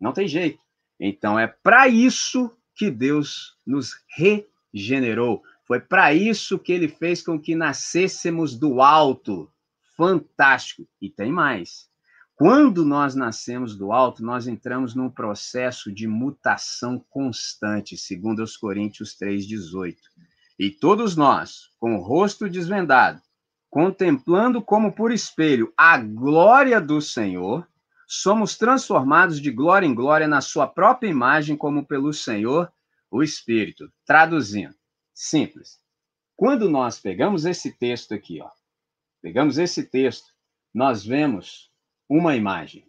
[0.00, 0.58] Não tem jeito.
[0.98, 5.42] Então é para isso que Deus nos regenerou.
[5.66, 9.50] Foi para isso que ele fez com que nascêssemos do alto.
[9.96, 10.86] Fantástico.
[11.00, 11.88] E tem mais.
[12.34, 19.14] Quando nós nascemos do alto, nós entramos num processo de mutação constante, segundo os Coríntios
[19.16, 20.00] 3:18.
[20.58, 23.20] E todos nós, com o rosto desvendado,
[23.70, 27.66] contemplando como por espelho a glória do Senhor,
[28.06, 32.70] somos transformados de glória em glória na sua própria imagem, como pelo Senhor,
[33.10, 33.90] o Espírito.
[34.04, 34.74] Traduzindo,
[35.14, 35.80] simples.
[36.36, 38.50] Quando nós pegamos esse texto aqui, ó,
[39.22, 40.32] pegamos esse texto,
[40.74, 41.71] nós vemos
[42.08, 42.84] uma imagem.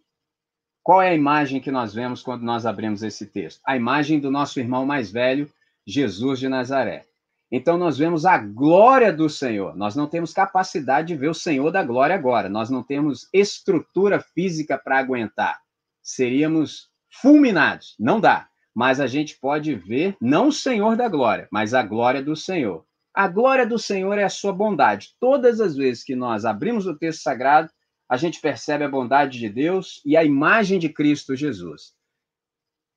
[0.83, 3.61] Qual é a imagem que nós vemos quando nós abrimos esse texto?
[3.65, 5.49] A imagem do nosso irmão mais velho,
[5.87, 7.05] Jesus de Nazaré.
[7.49, 9.75] Então nós vemos a glória do Senhor.
[9.77, 12.49] Nós não temos capacidade de ver o Senhor da glória agora.
[12.49, 15.61] Nós não temos estrutura física para aguentar.
[16.01, 16.89] Seríamos
[17.21, 17.95] fulminados.
[17.99, 18.49] Não dá.
[18.73, 22.83] Mas a gente pode ver não o Senhor da glória, mas a glória do Senhor.
[23.13, 25.09] A glória do Senhor é a sua bondade.
[25.19, 27.69] Todas as vezes que nós abrimos o texto sagrado,
[28.09, 31.93] a gente percebe a bondade de Deus e a imagem de Cristo Jesus.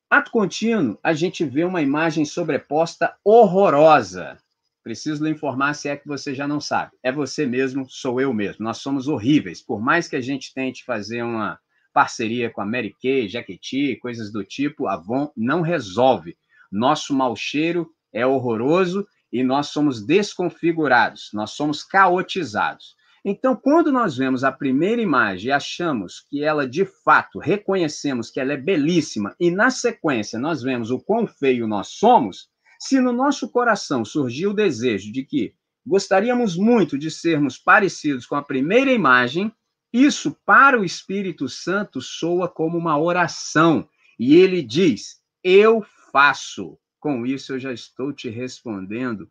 [0.09, 4.37] Ato contínuo, a gente vê uma imagem sobreposta horrorosa.
[4.83, 6.93] Preciso lhe informar se é que você já não sabe.
[7.03, 8.63] É você mesmo, sou eu mesmo.
[8.63, 9.61] Nós somos horríveis.
[9.61, 11.59] Por mais que a gente tente fazer uma
[11.93, 16.37] parceria com a Mary Kay, Jaqueti, coisas do tipo, Avon não resolve.
[16.71, 22.95] Nosso mau cheiro é horroroso e nós somos desconfigurados, nós somos caotizados.
[23.29, 28.39] Então, quando nós vemos a primeira imagem e achamos que ela de fato, reconhecemos que
[28.39, 32.47] ela é belíssima, e na sequência nós vemos o quão feio nós somos,
[32.79, 35.53] se no nosso coração surgiu o desejo de que
[35.85, 39.51] gostaríamos muito de sermos parecidos com a primeira imagem,
[39.91, 43.89] isso para o Espírito Santo soa como uma oração.
[44.17, 46.79] E ele diz: Eu faço.
[46.97, 49.29] Com isso eu já estou te respondendo.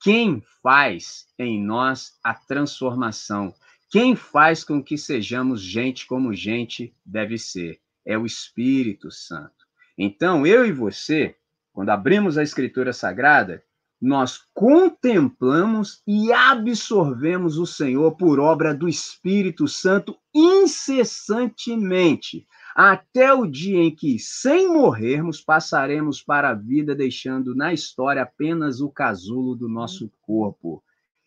[0.00, 3.54] Quem faz em nós a transformação?
[3.90, 7.80] Quem faz com que sejamos gente como gente deve ser?
[8.06, 9.66] É o Espírito Santo.
[9.96, 11.34] Então, eu e você
[11.78, 13.62] quando abrimos a Escritura Sagrada,
[14.02, 22.48] nós contemplamos e absorvemos o Senhor por obra do Espírito Santo incessantemente,
[22.80, 28.80] até o dia em que, sem morrermos, passaremos para a vida, deixando na história apenas
[28.80, 30.80] o casulo do nosso corpo.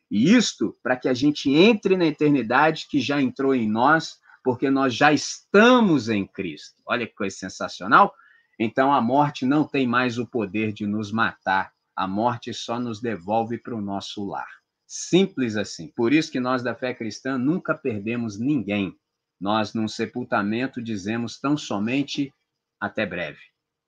[0.10, 4.70] E isto para que a gente entre na eternidade que já entrou em nós, porque
[4.70, 6.82] nós já estamos em Cristo.
[6.86, 8.14] Olha que coisa sensacional!
[8.58, 11.74] Então a morte não tem mais o poder de nos matar.
[11.94, 14.48] A morte só nos devolve para o nosso lar.
[14.88, 15.90] Simples assim.
[15.90, 18.98] Por isso que nós da fé cristã nunca perdemos ninguém.
[19.42, 22.32] Nós, num sepultamento, dizemos tão somente
[22.80, 23.40] até breve.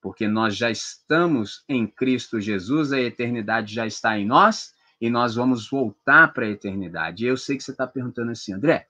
[0.02, 5.36] Porque nós já estamos em Cristo Jesus, a eternidade já está em nós e nós
[5.36, 7.24] vamos voltar para a eternidade.
[7.24, 8.88] E eu sei que você está perguntando assim, André,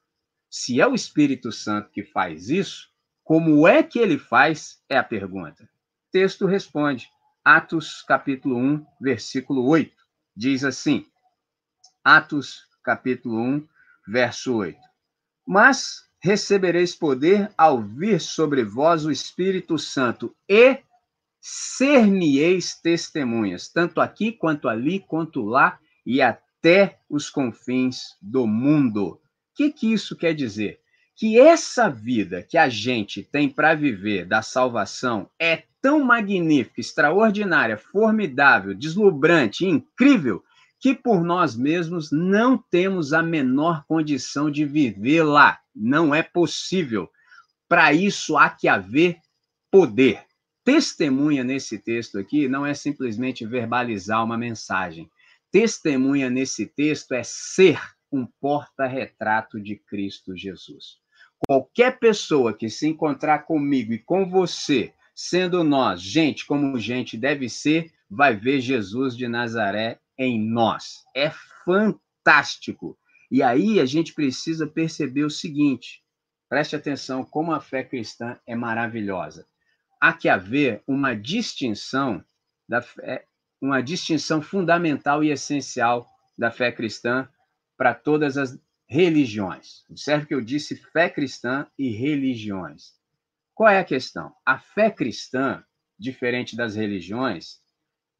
[0.48, 2.88] se é o Espírito Santo que faz isso,
[3.22, 4.82] como é que ele faz?
[4.88, 5.64] É a pergunta.
[5.64, 7.10] O texto responde.
[7.44, 9.94] Atos capítulo 1, versículo 8.
[10.34, 11.06] Diz assim:
[12.02, 13.68] Atos, capítulo 1,
[14.08, 14.78] verso 8.
[15.46, 20.78] Mas recebereis poder ao vir sobre vós o Espírito Santo e
[21.38, 29.06] ser-me-eis testemunhas, tanto aqui quanto ali, quanto lá e até os confins do mundo.
[29.06, 29.20] O
[29.54, 30.80] que, que isso quer dizer?
[31.14, 37.76] Que essa vida que a gente tem para viver da salvação é tão magnífica, extraordinária,
[37.76, 40.42] formidável, deslumbrante, incrível,
[40.84, 45.58] que por nós mesmos não temos a menor condição de vivê-la.
[45.74, 47.08] Não é possível.
[47.66, 49.16] Para isso há que haver
[49.70, 50.22] poder.
[50.62, 55.08] Testemunha nesse texto aqui não é simplesmente verbalizar uma mensagem.
[55.50, 57.80] Testemunha nesse texto é ser
[58.12, 60.98] um porta-retrato de Cristo Jesus.
[61.48, 67.48] Qualquer pessoa que se encontrar comigo e com você, sendo nós, gente como gente deve
[67.48, 71.02] ser, vai ver Jesus de Nazaré em nós.
[71.14, 71.30] É
[71.64, 72.98] fantástico.
[73.30, 76.02] E aí a gente precisa perceber o seguinte:
[76.48, 79.46] preste atenção como a fé cristã é maravilhosa.
[80.00, 82.24] Há que haver uma distinção
[82.68, 83.26] da fé,
[83.60, 87.28] uma distinção fundamental e essencial da fé cristã
[87.76, 89.84] para todas as religiões.
[89.88, 92.92] Observe que eu disse fé cristã e religiões.
[93.54, 94.34] Qual é a questão?
[94.44, 95.64] A fé cristã,
[95.98, 97.60] diferente das religiões,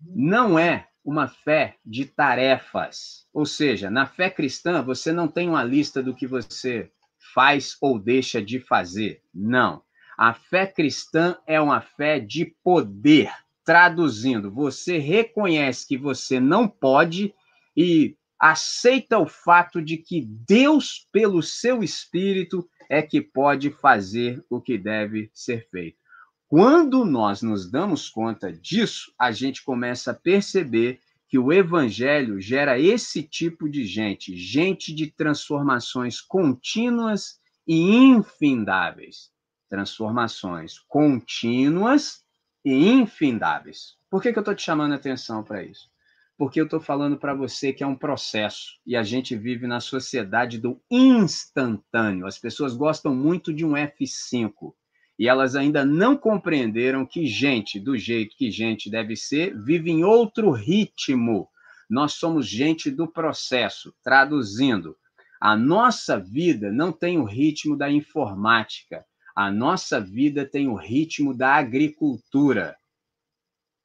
[0.00, 3.26] não é uma fé de tarefas.
[3.32, 6.90] Ou seja, na fé cristã, você não tem uma lista do que você
[7.34, 9.22] faz ou deixa de fazer.
[9.32, 9.82] Não.
[10.16, 13.30] A fé cristã é uma fé de poder.
[13.64, 17.34] Traduzindo, você reconhece que você não pode
[17.76, 24.60] e aceita o fato de que Deus, pelo seu espírito, é que pode fazer o
[24.60, 26.03] que deve ser feito.
[26.56, 32.78] Quando nós nos damos conta disso, a gente começa a perceber que o evangelho gera
[32.78, 39.32] esse tipo de gente, gente de transformações contínuas e infindáveis.
[39.68, 42.24] Transformações contínuas
[42.64, 43.96] e infindáveis.
[44.08, 45.90] Por que, que eu estou te chamando a atenção para isso?
[46.38, 49.80] Porque eu estou falando para você que é um processo e a gente vive na
[49.80, 52.28] sociedade do instantâneo.
[52.28, 54.72] As pessoas gostam muito de um F5
[55.18, 60.04] e elas ainda não compreenderam que gente, do jeito que gente deve ser, vive em
[60.04, 61.48] outro ritmo.
[61.88, 63.94] Nós somos gente do processo.
[64.02, 64.96] Traduzindo,
[65.40, 69.04] a nossa vida não tem o ritmo da informática,
[69.36, 72.76] a nossa vida tem o ritmo da agricultura.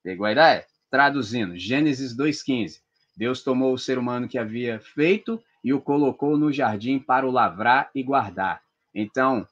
[0.04, 0.66] Pegou a ideia?
[0.90, 2.80] Traduzindo, Gênesis 2,15.
[3.16, 7.32] Deus tomou o ser humano que havia feito e o colocou no jardim para o
[7.32, 8.62] lavrar e guardar.
[8.96, 9.46] Então,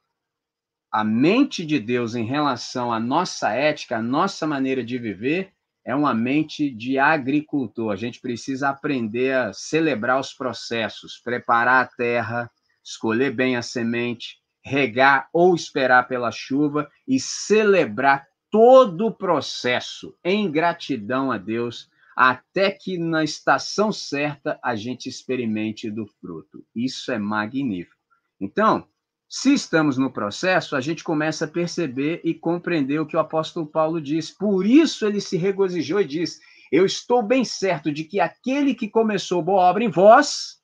[0.90, 5.52] a mente de Deus em relação à nossa ética, à nossa maneira de viver,
[5.84, 7.92] é uma mente de agricultor.
[7.92, 12.50] A gente precisa aprender a celebrar os processos, preparar a terra,
[12.84, 20.50] escolher bem a semente, regar ou esperar pela chuva e celebrar todo o processo em
[20.50, 26.64] gratidão a Deus, até que na estação certa a gente experimente do fruto.
[26.74, 27.96] Isso é magnífico.
[28.40, 28.86] Então,
[29.30, 33.66] se estamos no processo, a gente começa a perceber e compreender o que o apóstolo
[33.66, 34.30] Paulo diz.
[34.30, 36.40] Por isso ele se regozijou e diz:
[36.72, 40.62] Eu estou bem certo de que aquele que começou boa obra em vós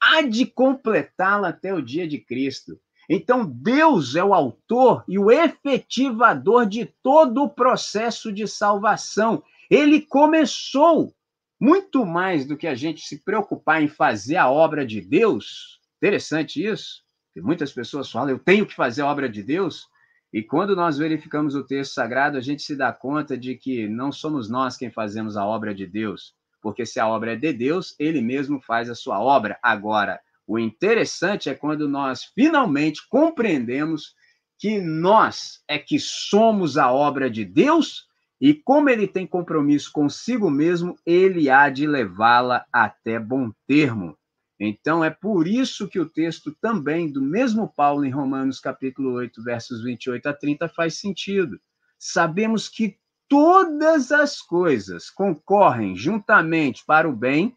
[0.00, 2.78] há de completá-la até o dia de Cristo.
[3.10, 9.42] Então, Deus é o autor e o efetivador de todo o processo de salvação.
[9.68, 11.12] Ele começou
[11.60, 15.80] muito mais do que a gente se preocupar em fazer a obra de Deus.
[15.98, 17.03] Interessante isso
[17.40, 19.88] muitas pessoas falam, eu tenho que fazer a obra de Deus.
[20.32, 24.10] E quando nós verificamos o texto sagrado, a gente se dá conta de que não
[24.10, 27.94] somos nós quem fazemos a obra de Deus, porque se a obra é de Deus,
[27.98, 29.58] ele mesmo faz a sua obra.
[29.62, 34.14] Agora, o interessante é quando nós finalmente compreendemos
[34.58, 38.06] que nós é que somos a obra de Deus
[38.40, 44.18] e como ele tem compromisso consigo mesmo, ele há de levá-la até bom termo.
[44.66, 49.42] Então, é por isso que o texto também do mesmo Paulo, em Romanos capítulo 8,
[49.42, 51.60] versos 28 a 30, faz sentido.
[51.98, 52.98] Sabemos que
[53.28, 57.56] todas as coisas concorrem juntamente para o bem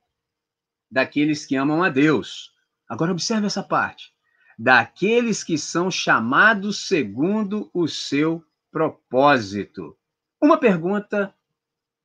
[0.91, 2.51] daqueles que amam a Deus.
[2.89, 4.12] Agora observe essa parte.
[4.60, 9.95] Daqueles que são chamados segundo o seu propósito.
[10.41, 11.34] Uma pergunta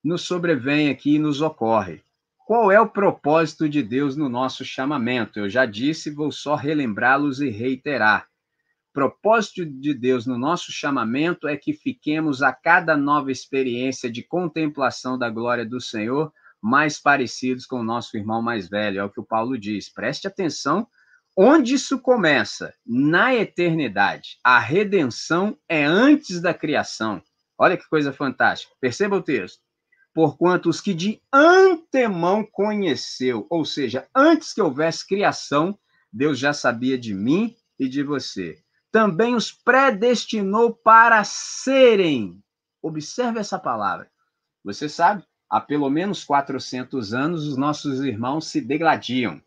[0.03, 2.03] nos sobrevém aqui e nos ocorre.
[2.45, 5.39] Qual é o propósito de Deus no nosso chamamento?
[5.39, 8.29] Eu já disse, vou só relembrá-los e reiterar.
[8.93, 15.17] Propósito de Deus no nosso chamamento é que fiquemos a cada nova experiência de contemplação
[15.17, 18.99] da glória do Senhor mais parecidos com o nosso irmão mais velho.
[18.99, 19.89] É o que o Paulo diz.
[19.89, 20.87] Preste atenção
[21.37, 22.75] onde isso começa?
[22.85, 24.39] Na eternidade.
[24.43, 27.23] A redenção é antes da criação.
[27.57, 28.75] Olha que coisa fantástica.
[28.81, 29.63] Perceba o texto
[30.15, 35.79] porquanto os que de antemão conheceu, ou seja, antes que houvesse criação,
[36.13, 38.59] Deus já sabia de mim e de você.
[38.91, 42.43] Também os predestinou para serem.
[42.83, 44.11] Observe essa palavra.
[44.63, 49.41] Você sabe, há pelo menos 400 anos, os nossos irmãos se degladiam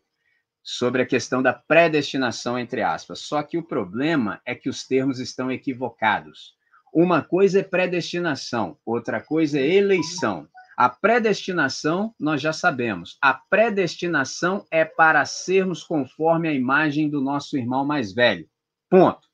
[0.62, 3.20] sobre a questão da predestinação, entre aspas.
[3.20, 6.56] Só que o problema é que os termos estão equivocados.
[6.92, 10.48] Uma coisa é predestinação, outra coisa é eleição.
[10.76, 13.16] A predestinação, nós já sabemos.
[13.22, 18.46] A predestinação é para sermos conforme a imagem do nosso irmão mais velho.
[18.90, 19.26] Ponto.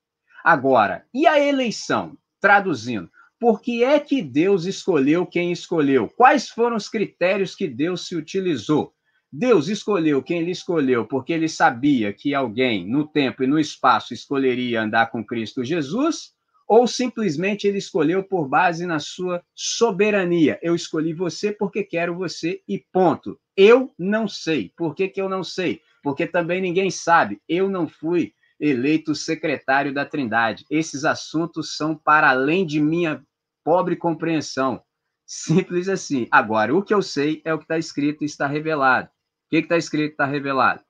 [0.45, 2.17] Agora, e a eleição?
[2.41, 6.09] Traduzindo, por que é que Deus escolheu quem escolheu?
[6.09, 8.95] Quais foram os critérios que Deus se utilizou?
[9.33, 14.15] Deus escolheu quem ele escolheu porque ele sabia que alguém no tempo e no espaço
[14.15, 16.33] escolheria andar com Cristo Jesus?
[16.73, 20.59] Ou simplesmente ele escolheu por base na sua soberania.
[20.63, 23.39] Eu escolhi você porque quero você e ponto.
[23.55, 24.73] Eu não sei.
[24.75, 25.83] Por que, que eu não sei?
[26.03, 27.43] Porque também ninguém sabe.
[27.47, 30.65] Eu não fui eleito secretário da Trindade.
[30.71, 33.23] Esses assuntos são para além de minha
[33.63, 34.83] pobre compreensão.
[35.27, 36.27] Simples assim.
[36.31, 39.09] Agora, o que eu sei é o que está escrito e está revelado.
[39.09, 40.83] O que está escrito e está revelado?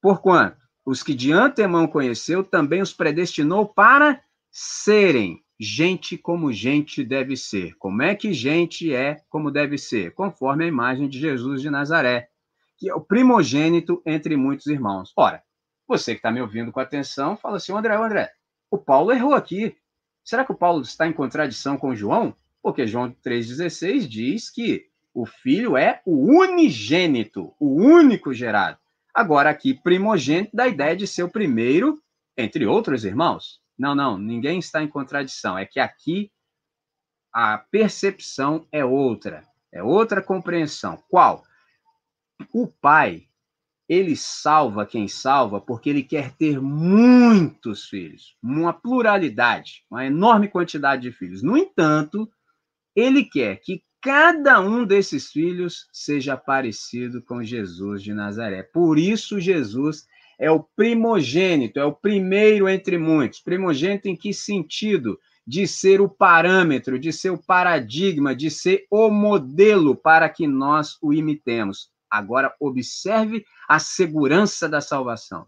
[0.00, 4.22] Porquanto os que de antemão conheceu, também os predestinou para
[4.56, 7.74] serem gente como gente deve ser.
[7.74, 10.14] Como é que gente é como deve ser?
[10.14, 12.28] Conforme a imagem de Jesus de Nazaré,
[12.78, 15.12] que é o primogênito entre muitos irmãos.
[15.16, 15.42] Ora,
[15.88, 18.30] você que está me ouvindo com atenção, fala assim, André, André,
[18.70, 19.76] o Paulo errou aqui.
[20.24, 22.32] Será que o Paulo está em contradição com João?
[22.62, 28.78] Porque João 3,16 diz que o filho é o unigênito, o único gerado.
[29.12, 32.00] Agora, aqui, primogênito da ideia de ser o primeiro
[32.36, 33.63] entre outros irmãos.
[33.78, 35.58] Não, não, ninguém está em contradição.
[35.58, 36.30] É que aqui
[37.32, 41.02] a percepção é outra, é outra compreensão.
[41.08, 41.42] Qual?
[42.52, 43.26] O pai,
[43.88, 51.02] ele salva quem salva porque ele quer ter muitos filhos, uma pluralidade, uma enorme quantidade
[51.02, 51.42] de filhos.
[51.42, 52.30] No entanto,
[52.94, 58.62] ele quer que cada um desses filhos seja parecido com Jesus de Nazaré.
[58.62, 60.06] Por isso, Jesus
[60.38, 63.40] é o primogênito, é o primeiro entre muitos.
[63.40, 65.18] Primogênito em que sentido?
[65.46, 70.96] De ser o parâmetro, de ser o paradigma, de ser o modelo para que nós
[71.02, 71.90] o imitemos.
[72.10, 75.46] Agora, observe a segurança da salvação.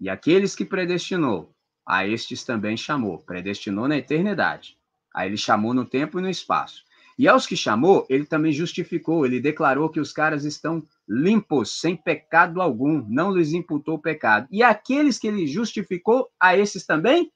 [0.00, 1.54] E aqueles que predestinou,
[1.86, 3.18] a estes também chamou.
[3.18, 4.76] Predestinou na eternidade.
[5.14, 6.84] Aí ele chamou no tempo e no espaço.
[7.18, 11.96] E aos que chamou, ele também justificou, ele declarou que os caras estão limpos, sem
[11.96, 14.48] pecado algum, não lhes imputou pecado.
[14.50, 17.30] E aqueles que ele justificou, a esses também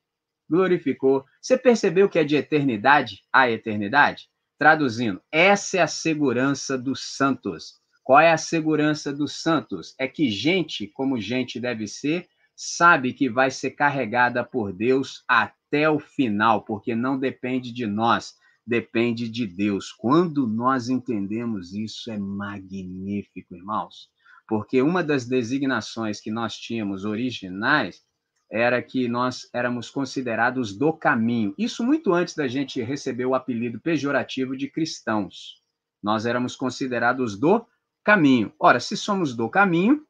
[0.49, 1.24] glorificou.
[1.41, 4.29] Você percebeu que é de eternidade a eternidade?
[4.59, 7.74] Traduzindo, essa é a segurança dos santos.
[8.03, 9.95] Qual é a segurança dos santos?
[9.99, 12.26] É que gente, como gente deve ser,
[12.57, 18.35] sabe que vai ser carregada por Deus até o final, porque não depende de nós
[18.69, 19.91] depende de Deus.
[19.91, 24.11] Quando nós entendemos isso, é magnífico, irmãos.
[24.47, 28.03] Porque uma das designações que nós tínhamos originais
[28.51, 31.55] era que nós éramos considerados do caminho.
[31.59, 35.62] Isso muito antes da gente receber o apelido pejorativo de cristãos.
[36.03, 37.66] Nós éramos considerados do
[38.05, 38.53] caminho.
[38.61, 40.03] Ora, se somos do caminho,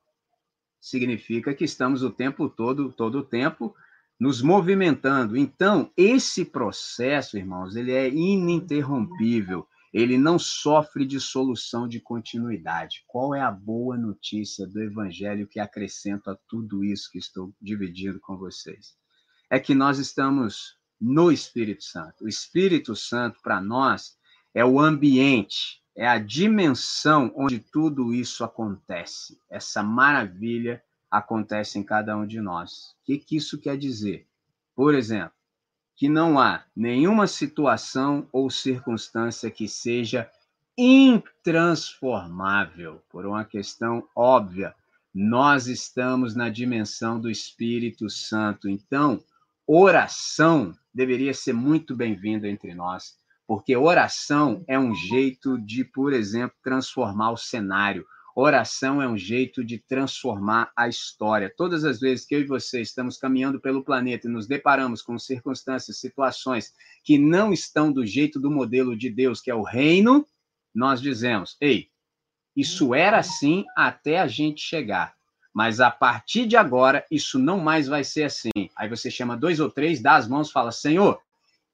[0.81, 3.75] significa que estamos o tempo todo, todo o tempo,
[4.19, 5.37] nos movimentando.
[5.37, 9.67] Então, esse processo, irmãos, ele é ininterrompível.
[9.93, 13.05] Ele não sofre de solução de continuidade.
[13.07, 18.21] Qual é a boa notícia do evangelho que acrescenta a tudo isso que estou dividindo
[18.21, 18.95] com vocês?
[19.49, 22.25] É que nós estamos no Espírito Santo.
[22.25, 24.19] O Espírito Santo para nós
[24.53, 29.41] é o ambiente, é a dimensão onde tudo isso acontece.
[29.51, 32.95] Essa maravilha acontece em cada um de nós.
[33.01, 34.27] O que, que isso quer dizer?
[34.75, 35.33] Por exemplo,
[35.97, 40.31] que não há nenhuma situação ou circunstância que seja
[40.79, 44.73] intransformável, por uma questão óbvia.
[45.13, 48.69] Nós estamos na dimensão do Espírito Santo.
[48.69, 49.21] Então,
[49.67, 56.57] oração deveria ser muito bem-vinda entre nós, porque oração é um jeito de, por exemplo,
[56.63, 58.07] transformar o cenário.
[58.41, 61.53] Oração é um jeito de transformar a história.
[61.57, 65.19] Todas as vezes que eu e você estamos caminhando pelo planeta e nos deparamos com
[65.19, 66.73] circunstâncias, situações
[67.03, 70.25] que não estão do jeito do modelo de Deus, que é o reino,
[70.73, 71.89] nós dizemos: ei,
[72.55, 75.17] isso era assim até a gente chegar.
[75.53, 78.51] Mas a partir de agora, isso não mais vai ser assim.
[78.77, 81.21] Aí você chama dois ou três, dá as mãos, fala: Senhor,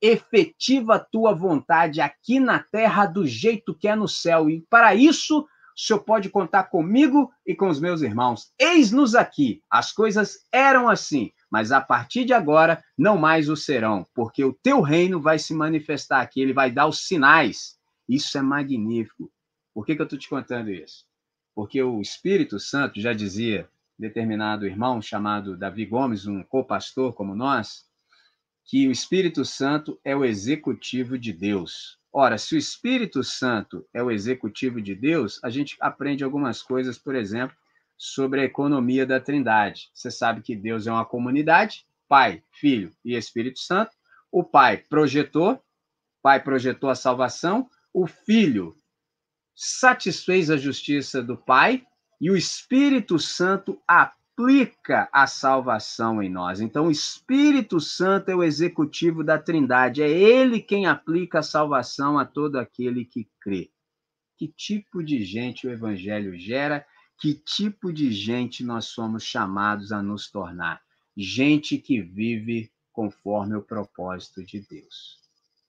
[0.01, 4.49] efetiva a tua vontade aqui na terra do jeito que é no céu.
[4.49, 5.47] E para isso,
[5.77, 8.53] o senhor pode contar comigo e com os meus irmãos.
[8.59, 9.63] Eis-nos aqui.
[9.69, 14.53] As coisas eram assim, mas a partir de agora não mais o serão, porque o
[14.53, 17.77] teu reino vai se manifestar aqui, ele vai dar os sinais.
[18.09, 19.31] Isso é magnífico.
[19.75, 21.05] Por que, que eu estou te contando isso?
[21.55, 23.69] Porque o Espírito Santo já dizia,
[23.99, 27.85] determinado irmão chamado Davi Gomes, um co-pastor como nós,
[28.65, 31.99] que o Espírito Santo é o executivo de Deus.
[32.17, 36.97] Ora, se o Espírito Santo é o executivo de Deus, a gente aprende algumas coisas,
[36.97, 37.57] por exemplo,
[37.97, 39.91] sobre a economia da Trindade.
[39.93, 43.97] Você sabe que Deus é uma comunidade, Pai, Filho e Espírito Santo.
[44.31, 45.61] O Pai projetou,
[46.23, 48.77] Pai projetou a salvação, o Filho
[49.53, 51.85] satisfez a justiça do Pai
[52.21, 54.24] e o Espírito Santo aplica
[55.13, 56.61] a salvação em nós.
[56.61, 62.19] Então, o Espírito Santo é o executivo da Trindade, é ele quem aplica a salvação
[62.19, 63.71] a todo aquele que crê.
[64.37, 66.85] Que tipo de gente o Evangelho gera?
[67.19, 70.83] Que tipo de gente nós somos chamados a nos tornar?
[71.17, 75.19] Gente que vive conforme o propósito de Deus.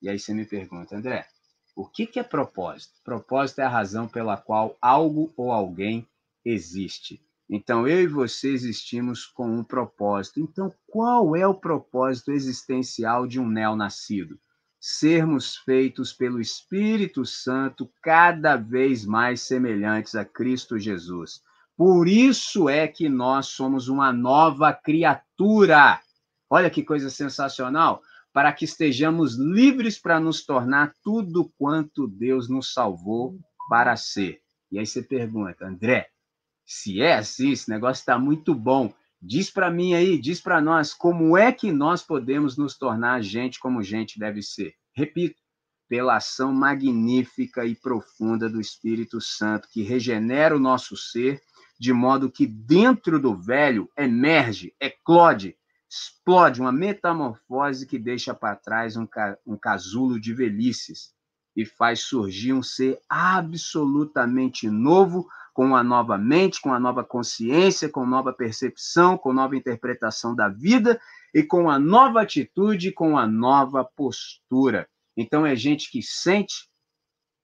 [0.02, 1.26] E aí você me pergunta, André,
[1.74, 2.94] o que, que é propósito?
[3.04, 6.06] Propósito é a razão pela qual algo ou alguém
[6.44, 7.25] existe.
[7.48, 10.40] Então, eu e você existimos com um propósito.
[10.40, 14.38] Então, qual é o propósito existencial de um neonascido?
[14.80, 21.40] Sermos feitos pelo Espírito Santo cada vez mais semelhantes a Cristo Jesus.
[21.76, 26.00] Por isso é que nós somos uma nova criatura.
[26.50, 28.00] Olha que coisa sensacional!
[28.32, 33.38] Para que estejamos livres para nos tornar tudo quanto Deus nos salvou
[33.68, 34.40] para ser.
[34.70, 36.08] E aí você pergunta, André,
[36.66, 38.92] se é assim, esse negócio está muito bom.
[39.22, 43.58] Diz para mim aí, diz para nós, como é que nós podemos nos tornar gente
[43.60, 44.74] como gente deve ser?
[44.92, 45.40] Repito,
[45.88, 51.40] pela ação magnífica e profunda do Espírito Santo, que regenera o nosso ser,
[51.78, 55.56] de modo que dentro do velho emerge, eclode,
[55.88, 61.14] explode uma metamorfose que deixa para trás um, ca um casulo de velhices
[61.54, 67.88] e faz surgir um ser absolutamente novo, com uma nova mente, com uma nova consciência,
[67.88, 71.00] com nova percepção, com nova interpretação da vida
[71.34, 74.86] e com uma nova atitude, com uma nova postura.
[75.16, 76.68] Então é gente que sente,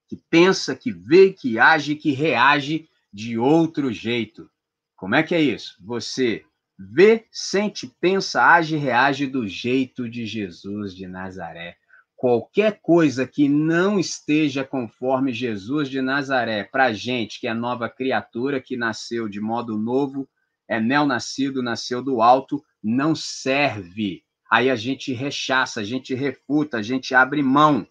[0.06, 4.46] que pensa, que vê, que age, que reage de outro jeito.
[4.94, 5.78] Como é que é isso?
[5.80, 6.44] Você
[6.78, 11.78] vê, sente, pensa, age reage do jeito de Jesus de Nazaré
[12.22, 18.60] qualquer coisa que não esteja conforme Jesus de Nazaré, para gente que é nova criatura,
[18.60, 20.28] que nasceu de modo novo,
[20.68, 24.22] é neonascido, nasceu do alto, não serve.
[24.48, 27.84] Aí a gente rechaça, a gente refuta, a gente abre mão.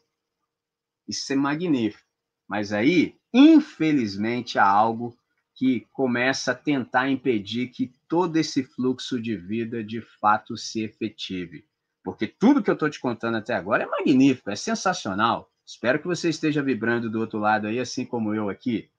[1.06, 2.08] Isso é magnífico.
[2.48, 5.14] Mas aí, infelizmente, há algo
[5.54, 11.66] que começa a tentar impedir que todo esse fluxo de vida de fato se efetive
[12.04, 15.52] porque tudo que eu estou te contando até agora é magnífico, é sensacional.
[15.66, 18.90] Espero que você esteja vibrando do outro lado aí, assim como eu aqui.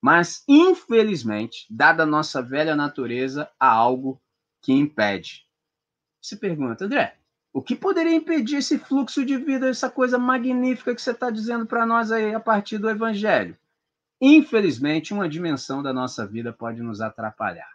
[0.00, 4.20] Mas, infelizmente, dada a nossa velha natureza, há algo
[4.62, 5.46] que impede.
[6.20, 7.16] Você pergunta, André,
[7.52, 11.66] o que poderia impedir esse fluxo de vida, essa coisa magnífica que você está dizendo
[11.66, 13.56] para nós aí a partir do Evangelho?
[14.20, 17.70] Infelizmente, uma dimensão da nossa vida pode nos atrapalhar.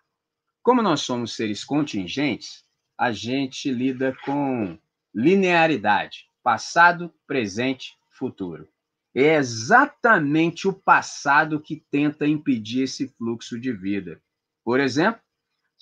[0.61, 2.64] Como nós somos seres contingentes,
[2.97, 4.77] a gente lida com
[5.13, 8.67] linearidade, passado, presente, futuro.
[9.13, 14.21] É exatamente o passado que tenta impedir esse fluxo de vida.
[14.63, 15.21] Por exemplo,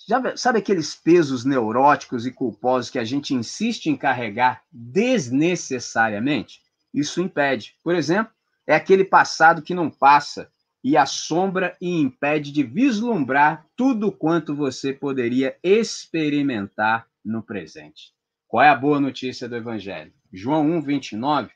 [0.06, 6.62] já, sabe aqueles pesos neuróticos e culposos que a gente insiste em carregar desnecessariamente?
[6.92, 7.76] Isso impede.
[7.82, 8.32] Por exemplo,
[8.66, 10.50] é aquele passado que não passa
[10.84, 18.12] e assombra e impede de vislumbrar tudo quanto você poderia experimentar no presente.
[18.46, 20.12] Qual é a boa notícia do Evangelho?
[20.30, 21.50] João 1, 29.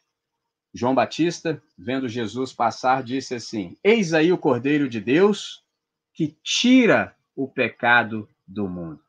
[0.73, 5.63] João Batista, vendo Jesus passar, disse assim: Eis aí o Cordeiro de Deus
[6.15, 9.01] que tira o pecado do mundo.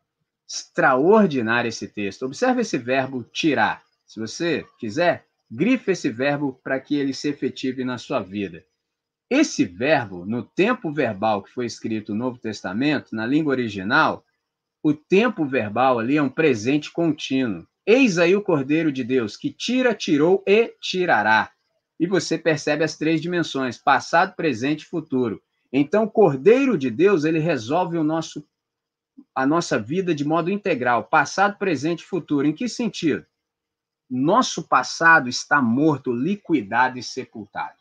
[0.47, 2.25] Extraordinário esse texto.
[2.25, 3.81] Observe esse verbo tirar.
[4.05, 8.65] Se você quiser, grife esse verbo para que ele se efetive na sua vida.
[9.29, 14.25] Esse verbo, no tempo verbal que foi escrito no Novo Testamento, na língua original,
[14.81, 17.67] o tempo verbal ali é um presente contínuo.
[17.85, 21.51] Eis aí o Cordeiro de Deus, que tira, tirou e tirará.
[21.99, 25.41] E você percebe as três dimensões: passado, presente e futuro.
[25.71, 28.43] Então, o Cordeiro de Deus, ele resolve o nosso
[29.35, 32.47] a nossa vida de modo integral, passado, presente e futuro.
[32.47, 33.25] Em que sentido?
[34.09, 37.78] Nosso passado está morto, liquidado e sepultado.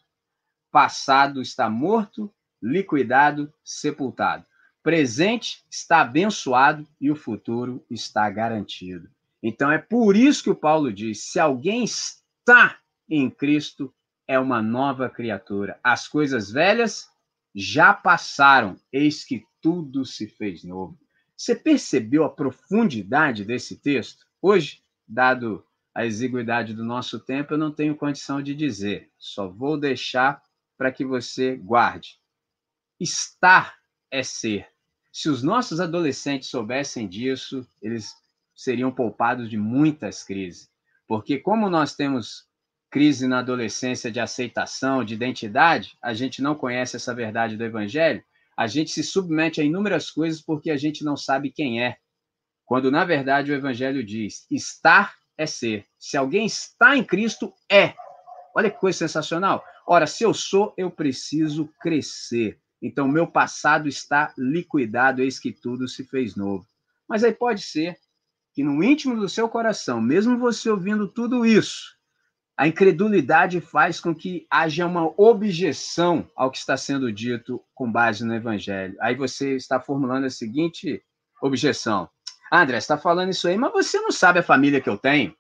[0.70, 4.44] Passado está morto, liquidado, sepultado.
[4.82, 9.08] Presente está abençoado e o futuro está garantido.
[9.42, 13.92] Então é por isso que o Paulo diz: se alguém está em Cristo,
[14.26, 15.78] é uma nova criatura.
[15.82, 17.08] As coisas velhas
[17.54, 20.98] já passaram, eis que tudo se fez novo.
[21.36, 24.26] Você percebeu a profundidade desse texto?
[24.40, 25.64] Hoje, dado
[25.94, 30.42] a exiguidade do nosso tempo, eu não tenho condição de dizer, só vou deixar
[30.78, 32.18] para que você guarde.
[33.00, 33.76] Estar
[34.10, 34.68] é ser.
[35.12, 38.14] Se os nossos adolescentes soubessem disso, eles
[38.54, 40.70] seriam poupados de muitas crises.
[41.06, 42.46] Porque, como nós temos
[42.90, 48.22] crise na adolescência de aceitação, de identidade, a gente não conhece essa verdade do Evangelho,
[48.56, 51.98] a gente se submete a inúmeras coisas porque a gente não sabe quem é.
[52.64, 55.86] Quando, na verdade, o Evangelho diz: estar é ser.
[55.98, 57.94] Se alguém está em Cristo, é.
[58.54, 59.64] Olha que coisa sensacional.
[59.90, 62.60] Ora, se eu sou, eu preciso crescer.
[62.80, 66.66] Então, meu passado está liquidado, eis que tudo se fez novo.
[67.08, 67.96] Mas aí pode ser
[68.52, 71.96] que no íntimo do seu coração, mesmo você ouvindo tudo isso,
[72.54, 78.26] a incredulidade faz com que haja uma objeção ao que está sendo dito com base
[78.26, 78.94] no Evangelho.
[79.00, 81.02] Aí você está formulando a seguinte
[81.40, 82.10] objeção:
[82.52, 85.34] André, você está falando isso aí, mas você não sabe a família que eu tenho,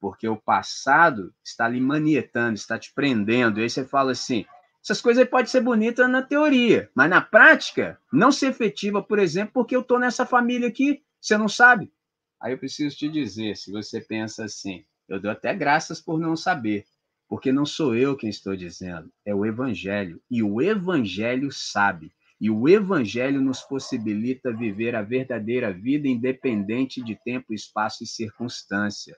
[0.00, 3.58] porque o passado está lhe manietando, está te prendendo.
[3.58, 4.44] E aí você fala assim:
[4.82, 9.52] essas coisas podem ser bonitas na teoria, mas na prática não se efetiva, por exemplo,
[9.54, 11.92] porque eu estou nessa família aqui, você não sabe.
[12.40, 16.36] Aí eu preciso te dizer, se você pensa assim, eu dou até graças por não
[16.36, 16.84] saber,
[17.28, 20.22] porque não sou eu quem estou dizendo, é o Evangelho.
[20.30, 22.12] E o Evangelho sabe.
[22.40, 29.16] E o Evangelho nos possibilita viver a verdadeira vida independente de tempo, espaço e circunstância.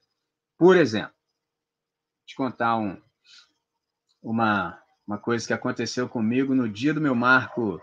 [0.61, 1.15] Por exemplo,
[2.27, 3.01] te contar um,
[4.23, 7.81] uma, uma coisa que aconteceu comigo no dia do meu marco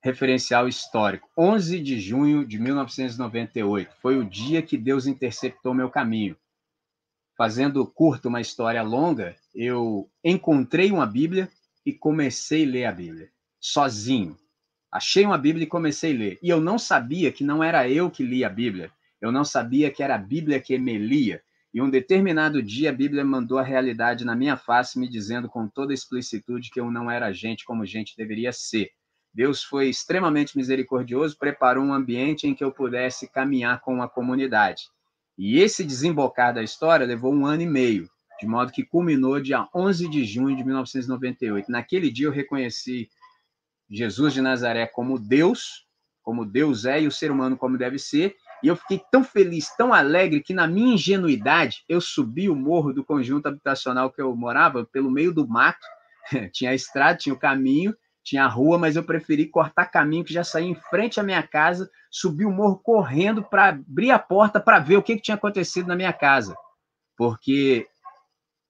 [0.00, 1.28] referencial histórico.
[1.36, 6.36] 11 de junho de 1998 foi o dia que Deus interceptou meu caminho
[7.36, 11.50] fazendo curto uma história longa, eu encontrei uma Bíblia
[11.84, 14.38] e comecei a ler a Bíblia, sozinho.
[14.92, 16.38] Achei uma Bíblia e comecei a ler.
[16.40, 18.92] E eu não sabia que não era eu que lia a Bíblia.
[19.20, 21.42] Eu não sabia que era a Bíblia que me lia.
[21.74, 25.66] E um determinado dia a Bíblia mandou a realidade na minha face, me dizendo com
[25.66, 28.90] toda explicitude que eu não era gente como gente deveria ser.
[29.32, 34.82] Deus foi extremamente misericordioso, preparou um ambiente em que eu pudesse caminhar com a comunidade.
[35.38, 39.66] E esse desembocar da história levou um ano e meio, de modo que culminou dia
[39.74, 41.70] 11 de junho de 1998.
[41.70, 43.08] Naquele dia eu reconheci
[43.88, 45.86] Jesus de Nazaré como Deus,
[46.22, 49.74] como Deus é e o ser humano como deve ser, e eu fiquei tão feliz,
[49.76, 54.34] tão alegre, que na minha ingenuidade eu subi o morro do conjunto habitacional que eu
[54.36, 55.84] morava pelo meio do mato.
[56.52, 60.32] tinha a estrada, tinha o caminho, tinha a rua, mas eu preferi cortar caminho que
[60.32, 64.60] já saía em frente à minha casa, subir o morro correndo para abrir a porta
[64.60, 66.54] para ver o que, que tinha acontecido na minha casa.
[67.16, 67.86] Porque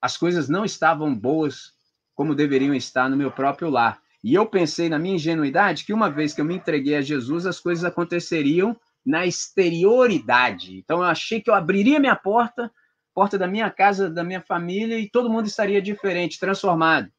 [0.01, 1.72] as coisas não estavam boas
[2.14, 4.01] como deveriam estar no meu próprio lar.
[4.24, 7.45] E eu pensei na minha ingenuidade que uma vez que eu me entreguei a Jesus,
[7.45, 10.78] as coisas aconteceriam na exterioridade.
[10.78, 12.70] Então eu achei que eu abriria minha porta,
[13.14, 17.11] porta da minha casa, da minha família, e todo mundo estaria diferente, transformado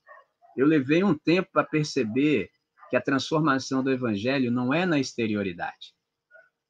[0.56, 2.50] eu levei um tempo para perceber
[2.90, 5.94] que a transformação do evangelho não é na exterioridade.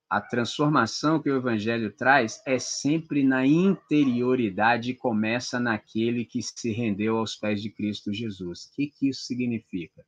[0.09, 6.71] A transformação que o evangelho traz é sempre na interioridade e começa naquele que se
[6.71, 8.65] rendeu aos pés de Cristo Jesus.
[8.65, 10.05] O que, que isso significa?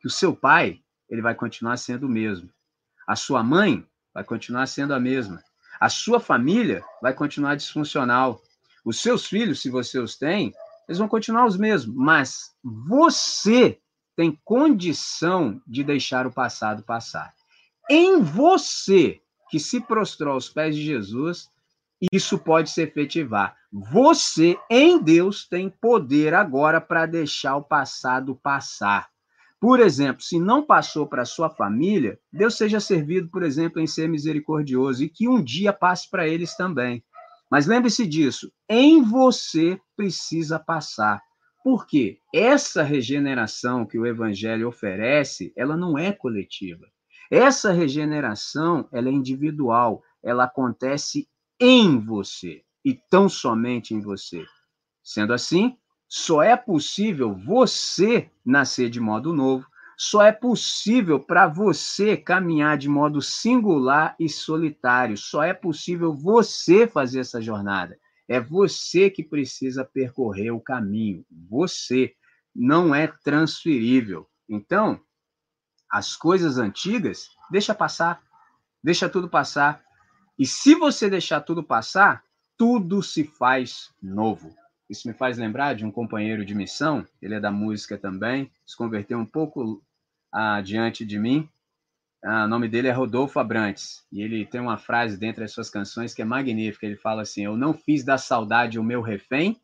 [0.00, 2.50] Que o seu pai, ele vai continuar sendo o mesmo.
[3.06, 5.42] A sua mãe vai continuar sendo a mesma.
[5.80, 8.40] A sua família vai continuar disfuncional.
[8.84, 10.52] Os seus filhos, se você os tem,
[10.88, 13.78] eles vão continuar os mesmos, mas você
[14.16, 17.32] tem condição de deixar o passado passar.
[17.88, 21.48] Em você, que se prostrou aos pés de Jesus,
[22.12, 23.56] isso pode se efetivar.
[23.72, 29.09] Você, em Deus, tem poder agora para deixar o passado passar.
[29.60, 34.08] Por exemplo, se não passou para sua família, Deus seja servido, por exemplo, em ser
[34.08, 37.04] misericordioso e que um dia passe para eles também.
[37.50, 41.20] Mas lembre-se disso, em você precisa passar.
[41.62, 42.18] Por quê?
[42.34, 46.86] Essa regeneração que o evangelho oferece, ela não é coletiva.
[47.30, 51.28] Essa regeneração, ela é individual, ela acontece
[51.60, 54.42] em você e tão somente em você.
[55.02, 55.76] Sendo assim,
[56.12, 59.64] só é possível você nascer de modo novo,
[59.96, 66.84] só é possível para você caminhar de modo singular e solitário, só é possível você
[66.88, 67.96] fazer essa jornada.
[68.26, 72.12] É você que precisa percorrer o caminho, você
[72.52, 74.28] não é transferível.
[74.48, 75.00] Então,
[75.88, 78.20] as coisas antigas, deixa passar,
[78.82, 79.80] deixa tudo passar.
[80.36, 82.24] E se você deixar tudo passar,
[82.56, 84.59] tudo se faz novo.
[84.90, 88.76] Isso me faz lembrar de um companheiro de missão, ele é da música também, se
[88.76, 89.80] converteu um pouco
[90.32, 91.48] adiante de mim.
[92.24, 95.70] Ah, o nome dele é Rodolfo Abrantes, e ele tem uma frase dentro das suas
[95.70, 96.86] canções que é magnífica.
[96.86, 99.60] Ele fala assim: Eu não fiz da saudade o meu refém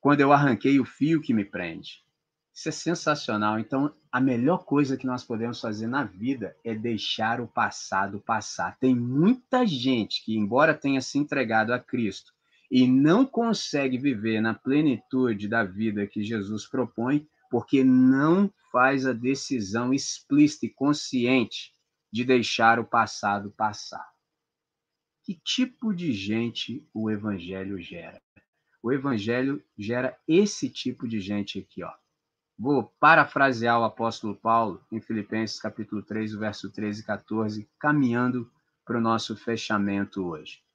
[0.00, 2.02] quando eu arranquei o fio que me prende.
[2.54, 3.58] Isso é sensacional.
[3.58, 8.78] Então, a melhor coisa que nós podemos fazer na vida é deixar o passado passar.
[8.78, 12.35] Tem muita gente que, embora tenha se entregado a Cristo
[12.70, 19.12] e não consegue viver na plenitude da vida que Jesus propõe, porque não faz a
[19.12, 21.72] decisão explícita e consciente
[22.12, 24.06] de deixar o passado passar.
[25.22, 28.22] Que tipo de gente o evangelho gera?
[28.82, 31.92] O evangelho gera esse tipo de gente aqui, ó
[32.58, 38.50] Vou parafrasear o apóstolo Paulo em Filipenses capítulo 3, verso 13 e 14, caminhando
[38.82, 40.65] para o nosso fechamento hoje.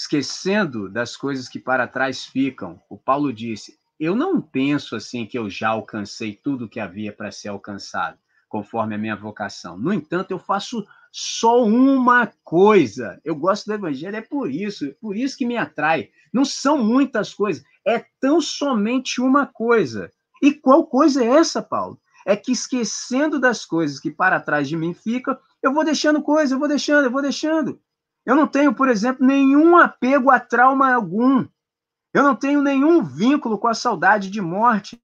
[0.00, 5.36] Esquecendo das coisas que para trás ficam, o Paulo disse: Eu não penso assim que
[5.36, 8.16] eu já alcancei tudo que havia para ser alcançado,
[8.48, 9.76] conforme a minha vocação.
[9.76, 13.20] No entanto, eu faço só uma coisa.
[13.24, 16.10] Eu gosto do evangelho, é por isso, por isso que me atrai.
[16.32, 22.00] Não são muitas coisas, é tão somente uma coisa e qual coisa é essa, Paulo?
[22.24, 26.54] É que esquecendo das coisas que para trás de mim ficam, eu vou deixando coisa,
[26.54, 27.80] eu vou deixando, eu vou deixando.
[28.28, 31.46] Eu não tenho, por exemplo, nenhum apego a trauma algum.
[32.12, 35.00] Eu não tenho nenhum vínculo com a saudade de morte.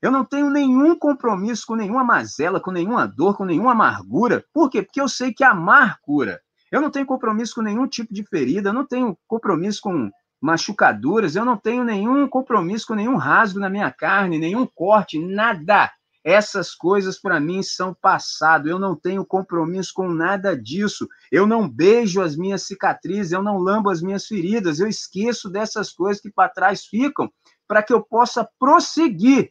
[0.00, 4.44] Eu não tenho nenhum compromisso com nenhuma mazela, com nenhuma dor, com nenhuma amargura.
[4.54, 4.82] Por quê?
[4.82, 6.40] Porque eu sei que amar cura.
[6.70, 10.08] Eu não tenho compromisso com nenhum tipo de ferida, eu não tenho compromisso com
[10.40, 15.90] machucaduras, eu não tenho nenhum compromisso com nenhum rasgo na minha carne, nenhum corte, nada.
[16.28, 18.68] Essas coisas para mim são passado.
[18.68, 21.08] Eu não tenho compromisso com nada disso.
[21.32, 24.78] Eu não beijo as minhas cicatrizes, eu não lambo as minhas feridas.
[24.78, 27.32] Eu esqueço dessas coisas que para trás ficam,
[27.66, 29.50] para que eu possa prosseguir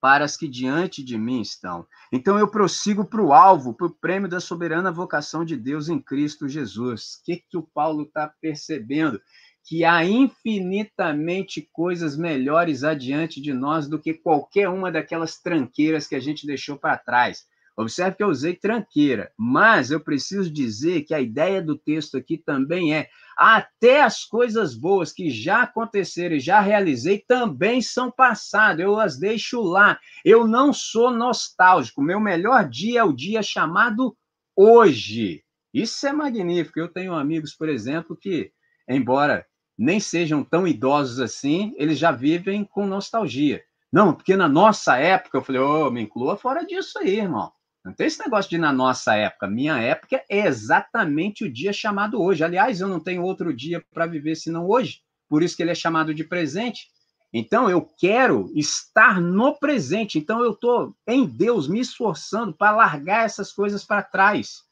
[0.00, 1.86] para as que diante de mim estão.
[2.10, 6.00] Então eu prossigo para o alvo, para o prêmio da soberana vocação de Deus em
[6.00, 7.16] Cristo Jesus.
[7.20, 9.20] O que, que o Paulo está percebendo?
[9.68, 16.14] Que há infinitamente coisas melhores adiante de nós do que qualquer uma daquelas tranqueiras que
[16.14, 17.44] a gente deixou para trás.
[17.76, 22.38] Observe que eu usei tranqueira, mas eu preciso dizer que a ideia do texto aqui
[22.38, 28.80] também é até as coisas boas que já aconteceram e já realizei também são passado,
[28.80, 30.00] eu as deixo lá.
[30.24, 32.00] Eu não sou nostálgico.
[32.00, 34.16] Meu melhor dia é o dia chamado
[34.56, 35.44] hoje.
[35.74, 36.80] Isso é magnífico.
[36.80, 38.50] Eu tenho amigos, por exemplo, que,
[38.88, 39.46] embora
[39.78, 43.62] nem sejam tão idosos assim, eles já vivem com nostalgia.
[43.92, 47.52] Não, porque na nossa época, eu falei, oh, me inclua fora disso aí, irmão.
[47.84, 49.46] Não tem esse negócio de na nossa época.
[49.46, 52.44] Minha época é exatamente o dia chamado hoje.
[52.44, 55.00] Aliás, eu não tenho outro dia para viver senão hoje.
[55.28, 56.88] Por isso que ele é chamado de presente.
[57.32, 60.18] Então, eu quero estar no presente.
[60.18, 64.67] Então, eu estou em Deus me esforçando para largar essas coisas para trás.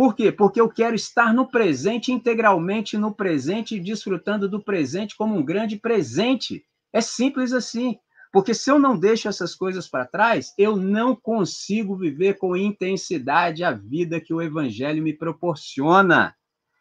[0.00, 0.32] Por quê?
[0.32, 5.76] Porque eu quero estar no presente, integralmente no presente, desfrutando do presente como um grande
[5.76, 6.64] presente.
[6.90, 7.98] É simples assim.
[8.32, 13.62] Porque se eu não deixo essas coisas para trás, eu não consigo viver com intensidade
[13.62, 16.34] a vida que o Evangelho me proporciona.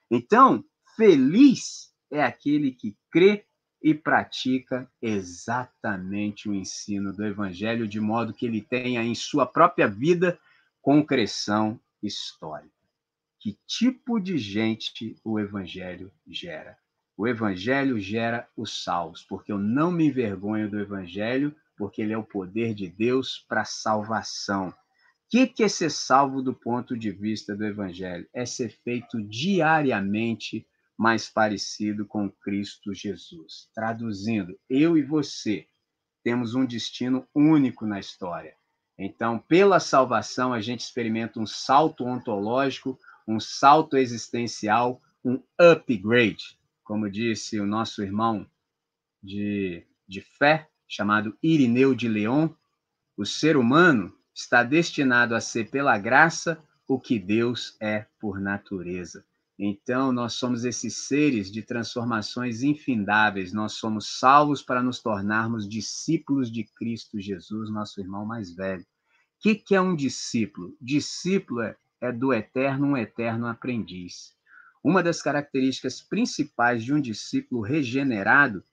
[0.09, 0.63] Então,
[0.95, 3.43] feliz é aquele que crê
[3.83, 9.89] e pratica exatamente o ensino do Evangelho, de modo que ele tenha em sua própria
[9.89, 10.39] vida
[10.81, 12.78] concreção histórica
[13.39, 16.77] que tipo de gente o evangelho gera.
[17.17, 22.17] O evangelho gera os salvos, porque eu não me envergonho do evangelho, porque ele é
[22.17, 24.69] o poder de Deus para salvação.
[24.69, 24.73] O
[25.29, 28.27] que, que é ser salvo do ponto de vista do evangelho?
[28.33, 30.67] É ser feito diariamente
[30.97, 33.69] mais parecido com Cristo Jesus.
[33.73, 35.65] Traduzindo, eu e você
[36.23, 38.53] temos um destino único na história.
[38.97, 42.99] Então, pela salvação, a gente experimenta um salto ontológico,
[43.29, 48.49] um salto existencial, um upgrade, como disse o nosso irmão
[49.21, 52.49] de, de fé, chamado Irineu de Leon.
[53.15, 59.23] O ser humano está destinado a ser, pela graça, o que Deus é por natureza.
[59.59, 63.53] Então, nós somos esses seres de transformações infindáveis.
[63.53, 68.81] Nós somos salvos para nos tornarmos discípulos de Cristo Jesus, nosso irmão mais velho.
[68.81, 68.85] O
[69.41, 70.75] que, que é um discípulo?
[70.81, 74.35] Discípulo é, é do eterno, um eterno aprendiz.
[74.83, 78.63] Uma das características principais de um discípulo regenerado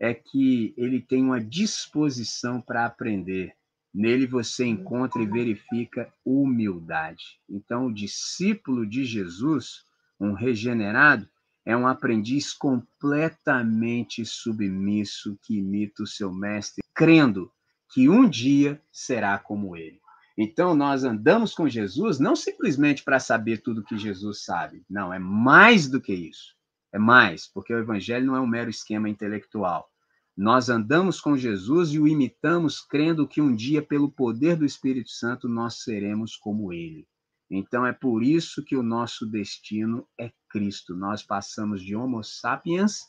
[0.00, 3.54] é que ele tem uma disposição para aprender.
[3.92, 7.40] Nele você encontra e verifica humildade.
[7.48, 9.84] Então, o discípulo de Jesus
[10.20, 11.28] um regenerado
[11.64, 17.52] é um aprendiz completamente submisso que imita o seu mestre, crendo
[17.92, 20.00] que um dia será como ele.
[20.40, 24.84] Então, nós andamos com Jesus não simplesmente para saber tudo que Jesus sabe.
[24.88, 26.54] Não, é mais do que isso.
[26.92, 29.90] É mais, porque o evangelho não é um mero esquema intelectual.
[30.36, 35.10] Nós andamos com Jesus e o imitamos crendo que um dia, pelo poder do Espírito
[35.10, 37.08] Santo, nós seremos como ele.
[37.50, 40.94] Então é por isso que o nosso destino é Cristo.
[40.94, 43.00] Nós passamos de Homo sapiens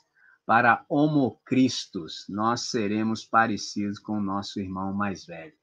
[0.47, 2.25] para Homo Christus.
[2.27, 5.58] Nós seremos parecidos com o nosso irmão mais velho.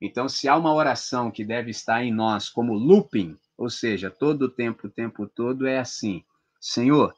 [0.00, 4.42] Então, se há uma oração que deve estar em nós como looping, ou seja, todo
[4.42, 6.24] o tempo, o tempo todo, é assim:
[6.58, 7.14] Senhor,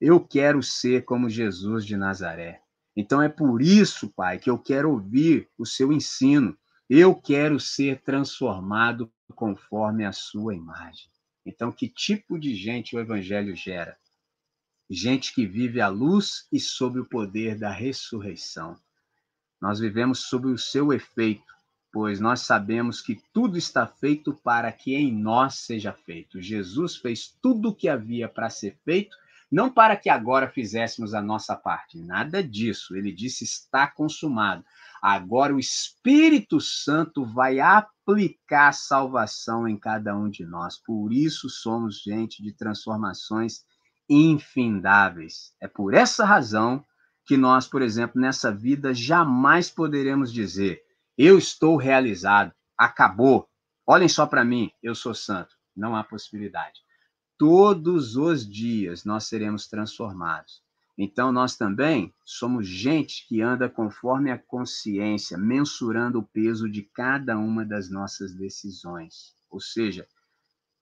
[0.00, 2.60] eu quero ser como Jesus de Nazaré.
[2.96, 6.56] Então é por isso, Pai, que eu quero ouvir o seu ensino.
[6.88, 11.10] Eu quero ser transformado conforme a sua imagem.
[11.46, 13.96] Então, que tipo de gente o evangelho gera?
[14.88, 18.76] Gente que vive à luz e sob o poder da ressurreição.
[19.60, 21.53] Nós vivemos sob o seu efeito,
[21.94, 26.42] pois nós sabemos que tudo está feito para que em nós seja feito.
[26.42, 29.16] Jesus fez tudo o que havia para ser feito,
[29.48, 31.96] não para que agora fizéssemos a nossa parte.
[31.96, 32.96] Nada disso.
[32.96, 34.64] Ele disse: está consumado.
[35.00, 40.76] Agora o Espírito Santo vai aplicar salvação em cada um de nós.
[40.76, 43.64] Por isso somos gente de transformações
[44.10, 45.54] infindáveis.
[45.60, 46.84] É por essa razão
[47.24, 50.83] que nós, por exemplo, nessa vida jamais poderemos dizer:
[51.16, 53.48] eu estou realizado, acabou.
[53.86, 55.54] Olhem só para mim, eu sou santo.
[55.76, 56.80] Não há possibilidade.
[57.38, 60.62] Todos os dias nós seremos transformados.
[60.96, 67.36] Então, nós também somos gente que anda conforme a consciência, mensurando o peso de cada
[67.36, 69.34] uma das nossas decisões.
[69.50, 70.06] Ou seja,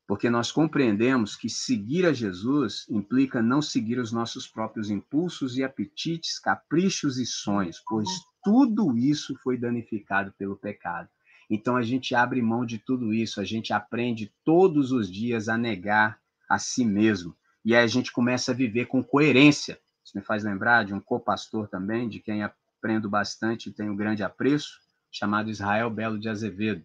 [0.07, 5.65] porque nós compreendemos que seguir a Jesus implica não seguir os nossos próprios impulsos e
[5.65, 8.09] apetites, caprichos e sonhos, pois
[8.43, 11.09] tudo isso foi danificado pelo pecado.
[11.49, 15.57] Então a gente abre mão de tudo isso, a gente aprende todos os dias a
[15.57, 17.37] negar a si mesmo.
[17.65, 21.01] E aí a gente começa a viver com coerência, isso me faz lembrar de um
[21.01, 24.81] co-pastor também, de quem aprendo bastante e tenho grande apreço,
[25.11, 26.85] chamado Israel Belo de Azevedo.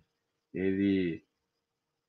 [0.53, 1.23] Ele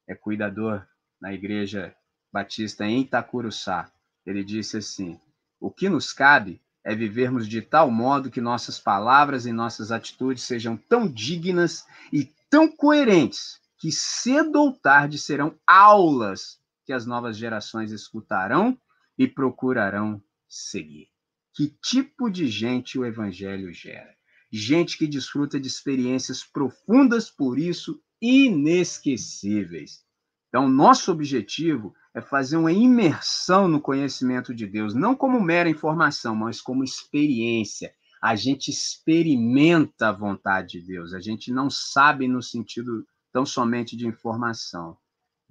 [0.07, 0.87] é cuidador
[1.21, 1.95] na Igreja
[2.33, 3.91] Batista em Itacuruçá.
[4.25, 5.19] Ele disse assim:
[5.61, 10.43] O que nos cabe é vivermos de tal modo que nossas palavras e nossas atitudes
[10.43, 17.37] sejam tão dignas e tão coerentes que cedo ou tarde serão aulas que as novas
[17.37, 18.79] gerações escutarão
[19.17, 21.09] e procurarão seguir.
[21.55, 24.17] Que tipo de gente o evangelho gera?
[24.51, 30.05] Gente que desfruta de experiências profundas, por isso inesquecíveis.
[30.49, 36.35] Então, nosso objetivo é fazer uma imersão no conhecimento de Deus, não como mera informação,
[36.35, 37.95] mas como experiência.
[38.21, 43.97] A gente experimenta a vontade de Deus, a gente não sabe no sentido tão somente
[43.97, 44.97] de informação.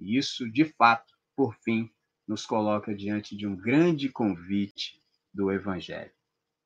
[0.00, 1.88] E isso, de fato, por fim,
[2.26, 5.00] nos coloca diante de um grande convite
[5.32, 6.12] do Evangelho.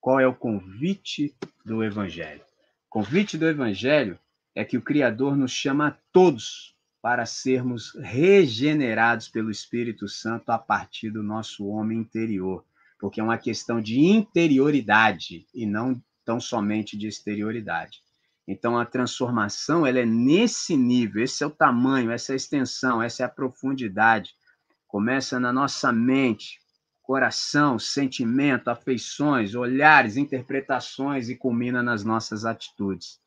[0.01, 2.43] Qual é o convite do Evangelho?
[2.87, 4.19] O convite do Evangelho
[4.55, 10.59] é que o Criador nos chama a todos para sermos regenerados pelo Espírito Santo a
[10.59, 12.65] partir do nosso homem interior,
[12.99, 18.01] porque é uma questão de interioridade e não tão somente de exterioridade.
[18.47, 23.03] Então a transformação ela é nesse nível, esse é o tamanho, essa é a extensão,
[23.03, 24.35] essa é a profundidade
[24.93, 26.61] começa na nossa mente,
[27.01, 33.19] coração, sentimento, afeições, olhares, interpretações e culmina nas nossas atitudes.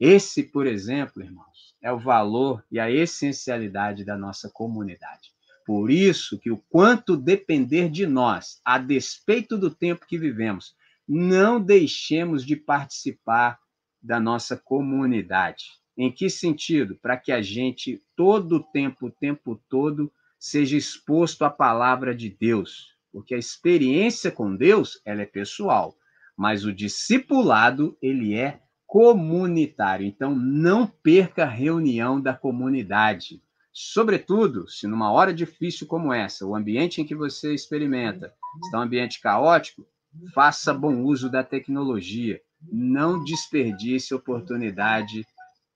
[0.00, 5.30] Esse, por exemplo, irmãos, é o valor e a essencialidade da nossa comunidade.
[5.64, 10.74] Por isso que o quanto depender de nós, a despeito do tempo que vivemos,
[11.08, 13.58] não deixemos de participar
[14.00, 15.64] da nossa comunidade.
[15.96, 16.96] Em que sentido?
[16.96, 22.28] Para que a gente, todo o tempo, o tempo todo, seja exposto à palavra de
[22.28, 22.94] Deus.
[23.10, 25.96] Porque a experiência com Deus, ela é pessoal,
[26.36, 30.06] mas o discipulado, ele é comunitário.
[30.06, 33.42] Então, não perca a reunião da comunidade.
[33.72, 38.32] Sobretudo, se numa hora difícil como essa, o ambiente em que você experimenta
[38.64, 39.86] está um ambiente caótico,
[40.34, 42.40] faça bom uso da tecnologia.
[42.72, 45.26] Não desperdice oportunidade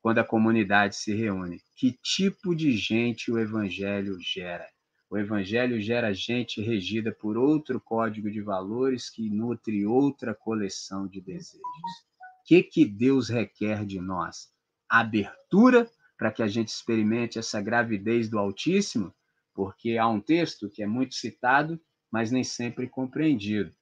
[0.00, 1.60] quando a comunidade se reúne.
[1.76, 4.66] Que tipo de gente o evangelho gera?
[5.10, 11.20] O evangelho gera gente regida por outro código de valores que nutre outra coleção de
[11.20, 12.09] desejos.
[12.50, 14.52] Que, que Deus requer de nós?
[14.88, 15.88] Abertura
[16.18, 19.14] para que a gente experimente essa gravidez do Altíssimo,
[19.54, 21.80] porque há um texto que é muito citado,
[22.10, 23.72] mas nem sempre compreendido.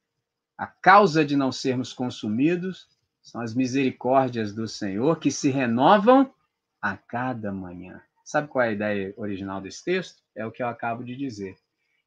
[0.55, 2.87] A causa de não sermos consumidos
[3.23, 6.31] são as misericórdias do Senhor que se renovam
[6.79, 7.99] a cada manhã.
[8.23, 10.21] Sabe qual é a ideia original desse texto?
[10.35, 11.57] É o que eu acabo de dizer.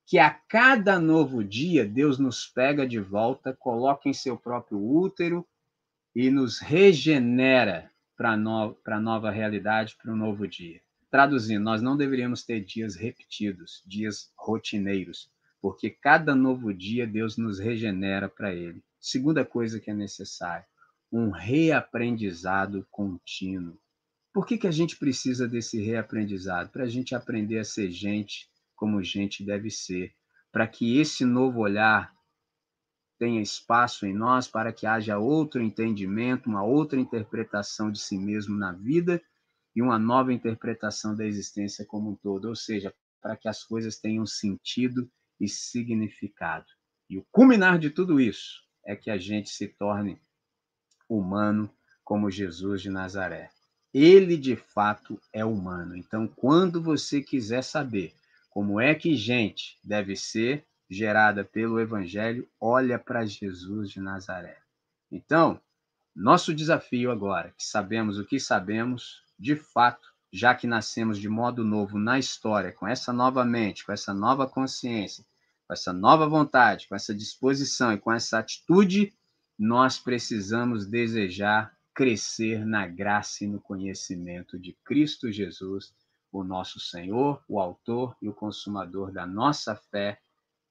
[0.07, 5.45] Que a cada novo dia Deus nos pega de volta, coloca em seu próprio útero
[6.15, 10.81] e nos regenera para no, a nova realidade, para um novo dia.
[11.11, 17.59] Traduzindo, nós não deveríamos ter dias repetidos, dias rotineiros, porque cada novo dia Deus nos
[17.59, 18.83] regenera para ele.
[19.01, 20.67] Segunda coisa que é necessária,
[21.11, 23.79] um reaprendizado contínuo.
[24.33, 26.71] Por que, que a gente precisa desse reaprendizado?
[26.71, 30.15] Para a gente aprender a ser gente como gente deve ser,
[30.51, 32.13] para que esse novo olhar
[33.23, 38.59] tenha espaço em nós, para que haja outro entendimento, uma outra interpretação de si mesmo
[38.59, 39.23] na vida
[39.77, 43.97] e uma nova interpretação da existência como um todo, ou seja, para que as coisas
[43.97, 45.09] tenham sentido
[45.39, 46.67] e significado.
[47.09, 50.21] E o culminar de tudo isso é que a gente se torne
[51.09, 53.51] humano como Jesus de Nazaré.
[53.95, 55.97] Ele de fato é humano.
[55.97, 58.13] Então, quando você quiser saber
[58.51, 64.59] como é que gente deve ser gerada pelo evangelho, olha para Jesus de Nazaré.
[65.11, 65.61] Então,
[66.15, 71.65] nosso desafio agora, que sabemos o que sabemos, de fato, já que nascemos de modo
[71.65, 75.25] novo na história, com essa nova mente, com essa nova consciência,
[75.67, 79.13] com essa nova vontade, com essa disposição e com essa atitude
[79.59, 85.95] nós precisamos desejar crescer na graça e no conhecimento de Cristo Jesus,
[86.33, 90.19] o nosso Senhor, o Autor e o Consumador da nossa fé,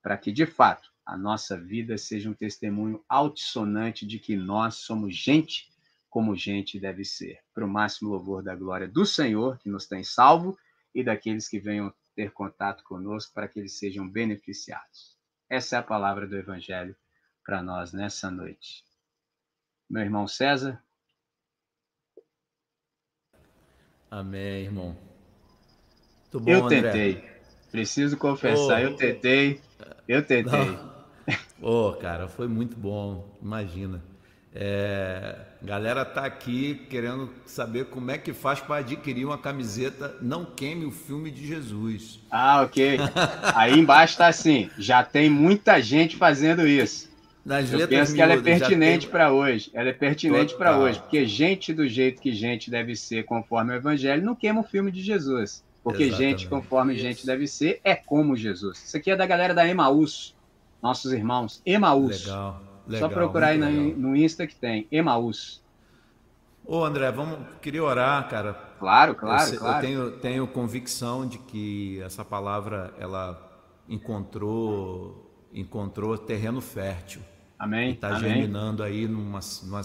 [0.01, 5.15] para que, de fato, a nossa vida seja um testemunho altissonante de que nós somos
[5.15, 5.71] gente
[6.09, 10.03] como gente deve ser, para o máximo louvor da glória do Senhor, que nos tem
[10.03, 10.57] salvo,
[10.93, 15.17] e daqueles que venham ter contato conosco, para que eles sejam beneficiados.
[15.49, 16.95] Essa é a palavra do Evangelho
[17.45, 18.83] para nós nessa noite.
[19.89, 20.83] Meu irmão César.
[24.09, 24.97] Amém, irmão.
[26.33, 27.30] Bom, eu tentei.
[27.71, 29.61] Preciso confessar, oh, eu tentei.
[30.07, 30.77] Eu tentei.
[31.61, 33.37] Ô, oh, cara, foi muito bom.
[33.41, 34.01] Imagina.
[34.53, 40.43] É, galera tá aqui querendo saber como é que faz para adquirir uma camiseta Não
[40.43, 42.19] Queime o Filme de Jesus.
[42.29, 42.97] Ah, ok.
[43.55, 47.09] Aí embaixo tá assim: já tem muita gente fazendo isso.
[47.45, 49.11] Nas Eu penso que ela é pertinente tem...
[49.11, 49.71] para hoje.
[49.73, 53.75] Ela é pertinente para hoje, porque gente do jeito que gente deve ser, conforme o
[53.75, 55.63] Evangelho, não queima o filme de Jesus.
[55.83, 56.41] Porque Exatamente.
[56.41, 57.03] gente conforme Isso.
[57.03, 58.83] gente deve ser é como Jesus.
[58.83, 60.35] Isso aqui é da galera da Emaús,
[60.81, 61.61] nossos irmãos.
[61.65, 62.25] Emaús.
[62.25, 62.61] Legal.
[62.87, 64.87] legal Só procurar aí no, no Insta que tem.
[64.91, 65.61] Emaús.
[66.63, 68.53] Ô André, vamos queria orar, cara.
[68.79, 69.77] Claro, claro, eu, claro.
[69.77, 73.49] Eu tenho, tenho convicção de que essa palavra ela
[73.89, 77.21] encontrou encontrou terreno fértil.
[77.59, 77.91] Amém.
[77.91, 79.81] Está germinando aí numa, numa,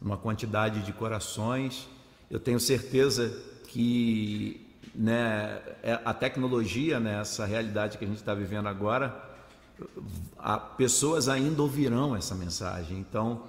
[0.00, 1.88] numa quantidade de corações.
[2.30, 3.32] Eu tenho certeza
[3.68, 9.24] que né, é, a tecnologia, né, essa realidade que a gente está vivendo agora,
[10.38, 12.98] a, pessoas ainda ouvirão essa mensagem.
[12.98, 13.44] Então,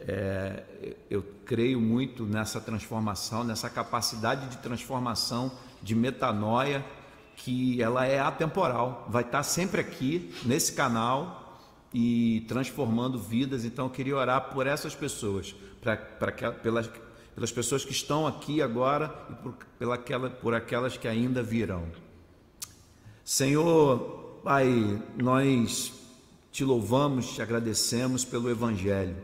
[0.00, 0.62] é,
[1.10, 5.52] eu creio muito nessa transformação, nessa capacidade de transformação,
[5.82, 6.84] de metanoia,
[7.36, 11.60] que ela é atemporal, vai estar sempre aqui nesse canal
[11.94, 13.64] e transformando vidas.
[13.64, 16.90] Então, eu queria orar por essas pessoas, pra, pra, pelas,
[17.38, 21.84] pelas pessoas que estão aqui agora e por, pela, aquela, por aquelas que ainda virão.
[23.24, 25.92] Senhor, Pai, nós
[26.50, 29.14] te louvamos, te agradecemos pelo Evangelho,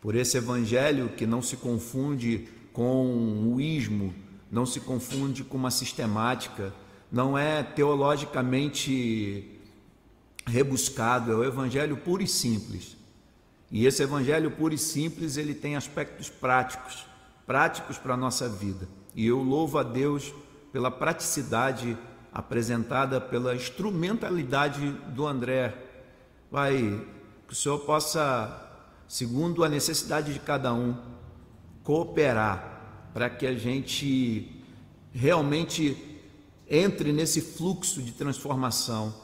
[0.00, 4.14] por esse Evangelho que não se confunde com o ismo,
[4.48, 6.72] não se confunde com uma sistemática,
[7.10, 9.50] não é teologicamente
[10.46, 12.96] rebuscado, é o evangelho puro e simples.
[13.68, 17.04] E esse evangelho puro e simples, ele tem aspectos práticos,
[17.46, 18.88] práticos para a nossa vida.
[19.14, 20.34] E eu louvo a Deus
[20.72, 21.96] pela praticidade
[22.32, 25.74] apresentada, pela instrumentalidade do André.
[26.50, 27.06] Vai,
[27.46, 28.68] que o Senhor possa,
[29.08, 30.96] segundo a necessidade de cada um,
[31.82, 34.62] cooperar para que a gente
[35.14, 35.96] realmente
[36.68, 39.14] entre nesse fluxo de transformação,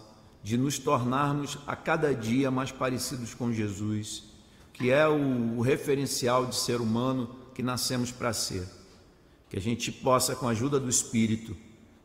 [0.43, 4.24] de nos tornarmos a cada dia mais parecidos com Jesus,
[4.73, 8.66] que é o, referencial de ser humano que nascemos para ser.
[9.48, 11.56] Que a gente possa, com a ajuda do Espírito,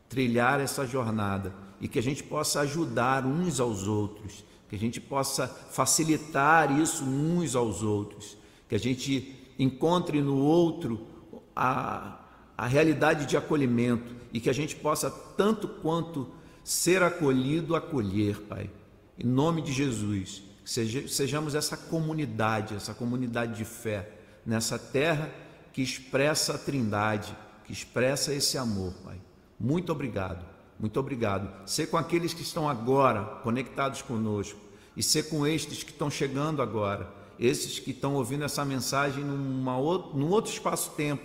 [0.08, 5.00] trilhar essa jornada e que a gente possa ajudar uns aos outros, que a gente
[5.00, 8.36] possa facilitar isso uns aos outros,
[8.68, 11.06] que a gente encontre no outro
[11.54, 12.18] a,
[12.56, 16.28] a realidade de acolhimento e que a gente possa, tanto quanto
[16.62, 18.70] ser acolhido, acolher, Pai.
[19.18, 24.17] Em nome de Jesus, sejamos essa comunidade, essa comunidade de fé,
[24.48, 25.30] nessa terra
[25.74, 29.20] que expressa a trindade, que expressa esse amor, Pai.
[29.60, 30.42] Muito obrigado,
[30.80, 31.68] muito obrigado.
[31.68, 34.58] Ser com aqueles que estão agora conectados conosco
[34.96, 39.76] e ser com estes que estão chegando agora, esses que estão ouvindo essa mensagem numa,
[40.14, 41.22] num outro espaço-tempo,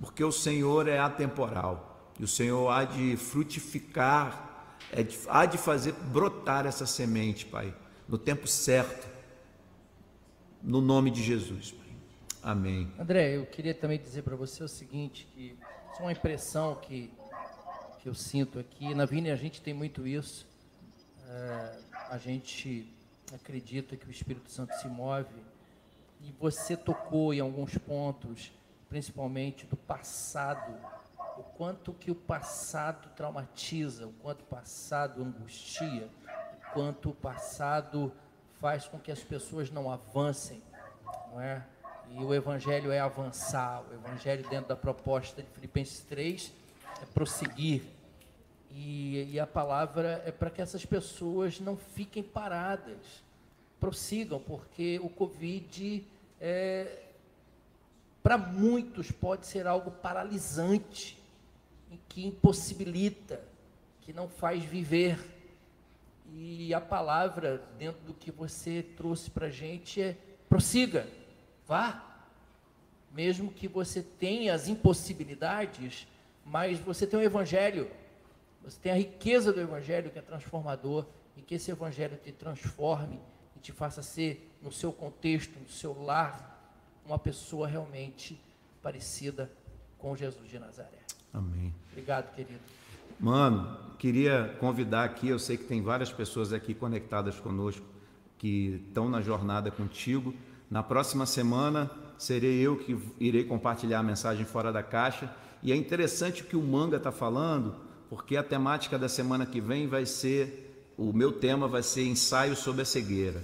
[0.00, 5.58] porque o Senhor é atemporal e o Senhor há de frutificar, é de, há de
[5.58, 7.74] fazer brotar essa semente, Pai,
[8.08, 9.08] no tempo certo,
[10.62, 11.72] no nome de Jesus.
[11.72, 11.85] Pai.
[12.46, 12.92] Amém.
[12.96, 15.58] André, eu queria também dizer para você o seguinte, que
[15.98, 17.12] é uma impressão que
[17.98, 18.94] que eu sinto aqui.
[18.94, 20.46] Na Vini a gente tem muito isso.
[21.28, 21.78] É,
[22.08, 22.88] a gente
[23.34, 25.42] acredita que o Espírito Santo se move.
[26.20, 28.52] E você tocou em alguns pontos,
[28.88, 30.72] principalmente do passado,
[31.36, 36.08] o quanto que o passado traumatiza, o quanto o passado angustia,
[36.68, 38.12] o quanto o passado
[38.60, 40.62] faz com que as pessoas não avancem,
[41.32, 41.66] não é?
[42.10, 46.52] E o evangelho é avançar, o evangelho dentro da proposta de Filipenses 3
[47.02, 47.82] é prosseguir,
[48.70, 53.24] e, e a palavra é para que essas pessoas não fiquem paradas,
[53.80, 56.06] prossigam, porque o Covid,
[56.38, 57.04] é,
[58.22, 61.18] para muitos, pode ser algo paralisante,
[62.08, 63.40] que impossibilita,
[64.02, 65.18] que não faz viver.
[66.34, 70.16] E a palavra, dentro do que você trouxe para a gente, é
[70.48, 71.06] prossiga,
[71.66, 72.02] vá.
[73.12, 76.06] Mesmo que você tenha as impossibilidades,
[76.44, 77.90] mas você tem o Evangelho
[78.66, 81.06] você tem a riqueza do Evangelho que é transformador
[81.36, 83.20] e que esse Evangelho te transforme
[83.54, 86.74] e te faça ser, no seu contexto, no seu lar,
[87.06, 88.40] uma pessoa realmente
[88.82, 89.48] parecida
[89.98, 90.98] com Jesus de Nazaré.
[91.32, 91.72] Amém.
[91.92, 92.58] Obrigado, querido.
[93.20, 97.86] Mano, queria convidar aqui, eu sei que tem várias pessoas aqui conectadas conosco
[98.36, 100.34] que estão na jornada contigo.
[100.70, 105.30] Na próxima semana serei eu que irei compartilhar a mensagem fora da caixa.
[105.62, 107.74] E é interessante o que o Manga está falando,
[108.08, 112.56] porque a temática da semana que vem vai ser, o meu tema vai ser ensaio
[112.56, 113.42] sobre a cegueira.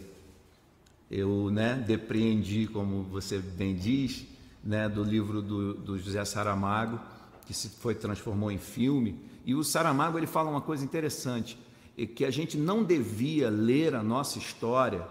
[1.11, 4.27] Eu, né, depreendi, como você bem diz,
[4.65, 6.99] né, do livro do, do José Saramago,
[7.47, 9.21] que se foi transformou em filme.
[9.45, 11.59] E o Saramago ele fala uma coisa interessante,
[11.99, 15.07] é que a gente não devia ler a nossa história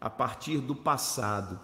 [0.00, 1.60] a partir do passado,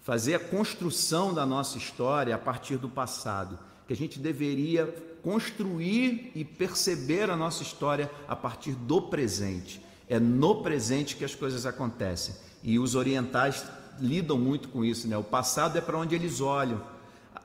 [0.00, 4.86] fazer a construção da nossa história a partir do passado, que a gente deveria
[5.22, 9.82] construir e perceber a nossa história a partir do presente.
[10.08, 12.34] É no presente que as coisas acontecem.
[12.62, 13.64] E os orientais
[14.00, 15.16] lidam muito com isso, né?
[15.16, 16.82] O passado é para onde eles olham.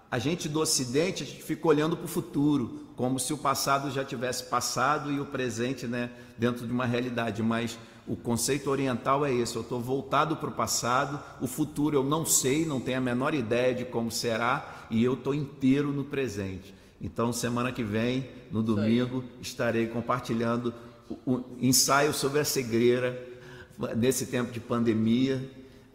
[0.10, 3.90] A gente do Ocidente, a gente fica olhando para o futuro, como se o passado
[3.92, 7.42] já tivesse passado e o presente, né, dentro de uma realidade.
[7.42, 7.78] Mas
[8.08, 12.26] o conceito oriental é esse: eu estou voltado para o passado, o futuro eu não
[12.26, 16.74] sei, não tenho a menor ideia de como será, e eu estou inteiro no presente.
[17.02, 20.74] Então, semana que vem, no domingo, estarei compartilhando
[21.26, 23.22] o, ensaio sobre a cegueira
[23.98, 25.42] nesse tempo de pandemia.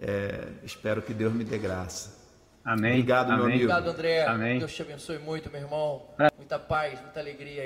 [0.01, 2.19] É, espero que Deus me dê graça.
[2.63, 2.93] Amém.
[2.93, 3.37] Obrigado, Amém.
[3.37, 3.65] meu amigo.
[3.65, 4.27] Obrigado, André.
[4.27, 4.59] Amém.
[4.59, 6.03] Deus te abençoe muito, meu irmão.
[6.37, 7.57] Muita paz, muita alegria.